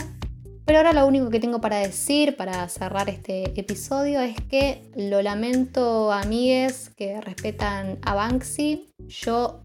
pero 0.64 0.78
ahora 0.78 0.92
lo 0.92 1.06
único 1.06 1.30
que 1.30 1.40
tengo 1.40 1.60
para 1.60 1.78
decir 1.78 2.36
para 2.36 2.68
cerrar 2.68 3.08
este 3.08 3.58
episodio 3.58 4.20
es 4.20 4.36
que 4.48 4.82
lo 4.94 5.22
lamento 5.22 6.12
amigues 6.12 6.90
que 6.90 7.20
respetan 7.20 7.98
a 8.02 8.14
Banksy. 8.14 8.92
Yo, 9.08 9.64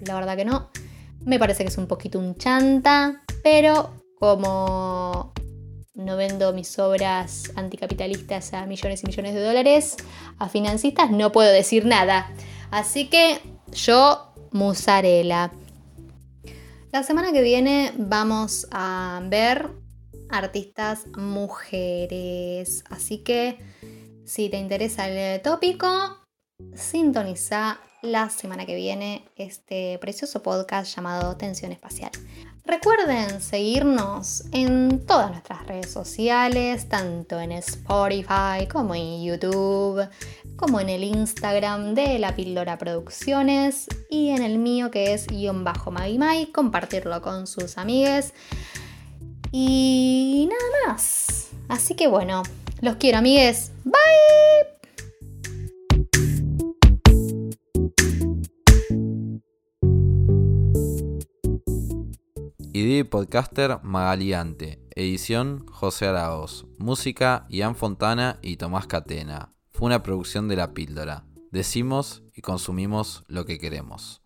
la 0.00 0.14
verdad 0.14 0.36
que 0.36 0.44
no. 0.44 0.70
Me 1.24 1.38
parece 1.38 1.64
que 1.64 1.68
es 1.68 1.78
un 1.78 1.86
poquito 1.86 2.18
un 2.18 2.36
chanta, 2.36 3.22
pero 3.42 3.90
como 4.18 5.32
no 5.94 6.16
vendo 6.16 6.52
mis 6.52 6.78
obras 6.78 7.50
anticapitalistas 7.56 8.54
a 8.54 8.66
millones 8.66 9.02
y 9.02 9.06
millones 9.06 9.34
de 9.34 9.42
dólares, 9.42 9.96
a 10.38 10.48
financistas 10.48 11.10
no 11.10 11.32
puedo 11.32 11.50
decir 11.50 11.84
nada. 11.84 12.30
Así 12.70 13.08
que 13.08 13.40
yo, 13.72 14.32
musarela. 14.52 15.52
La 16.92 17.02
semana 17.02 17.32
que 17.32 17.42
viene 17.42 17.92
vamos 17.98 18.66
a 18.70 19.20
ver 19.24 19.70
artistas 20.30 21.06
mujeres. 21.16 22.84
Así 22.90 23.18
que 23.18 23.58
si 24.24 24.48
te 24.48 24.58
interesa 24.58 25.08
el 25.08 25.40
tópico, 25.42 25.88
sintoniza 26.74 27.80
la 28.02 28.30
semana 28.30 28.66
que 28.66 28.74
viene 28.74 29.24
este 29.36 29.98
precioso 29.98 30.42
podcast 30.42 30.94
llamado 30.94 31.36
Tensión 31.36 31.72
Espacial. 31.72 32.10
Recuerden 32.64 33.40
seguirnos 33.40 34.44
en 34.52 35.06
todas 35.06 35.30
nuestras 35.30 35.66
redes 35.66 35.90
sociales, 35.90 36.86
tanto 36.90 37.40
en 37.40 37.52
Spotify 37.52 38.68
como 38.70 38.94
en 38.94 39.24
YouTube, 39.24 40.06
como 40.56 40.78
en 40.78 40.90
el 40.90 41.02
Instagram 41.02 41.94
de 41.94 42.18
La 42.18 42.36
Píldora 42.36 42.76
Producciones 42.76 43.86
y 44.10 44.30
en 44.30 44.42
el 44.42 44.58
mío 44.58 44.90
que 44.90 45.14
es 45.14 45.26
guion 45.28 45.64
bajo 45.64 45.90
Magimai, 45.90 46.52
compartirlo 46.52 47.22
con 47.22 47.46
sus 47.46 47.78
amigues. 47.78 48.34
Y 49.50 50.48
nada 50.50 50.92
más. 50.92 51.50
Así 51.68 51.94
que 51.94 52.06
bueno, 52.06 52.42
los 52.80 52.96
quiero 52.96 53.18
amigues. 53.18 53.72
Bye. 53.84 53.94
ID 62.72 63.06
Podcaster 63.06 63.80
Magaliante. 63.82 64.80
Edición 64.94 65.66
José 65.66 66.06
Araoz. 66.06 66.66
Música 66.78 67.46
Ian 67.48 67.74
Fontana 67.74 68.38
y 68.42 68.56
Tomás 68.56 68.86
Catena. 68.86 69.52
Fue 69.72 69.86
una 69.86 70.02
producción 70.02 70.48
de 70.48 70.56
La 70.56 70.74
Píldora. 70.74 71.24
Decimos 71.50 72.22
y 72.34 72.42
consumimos 72.42 73.24
lo 73.26 73.46
que 73.46 73.58
queremos. 73.58 74.22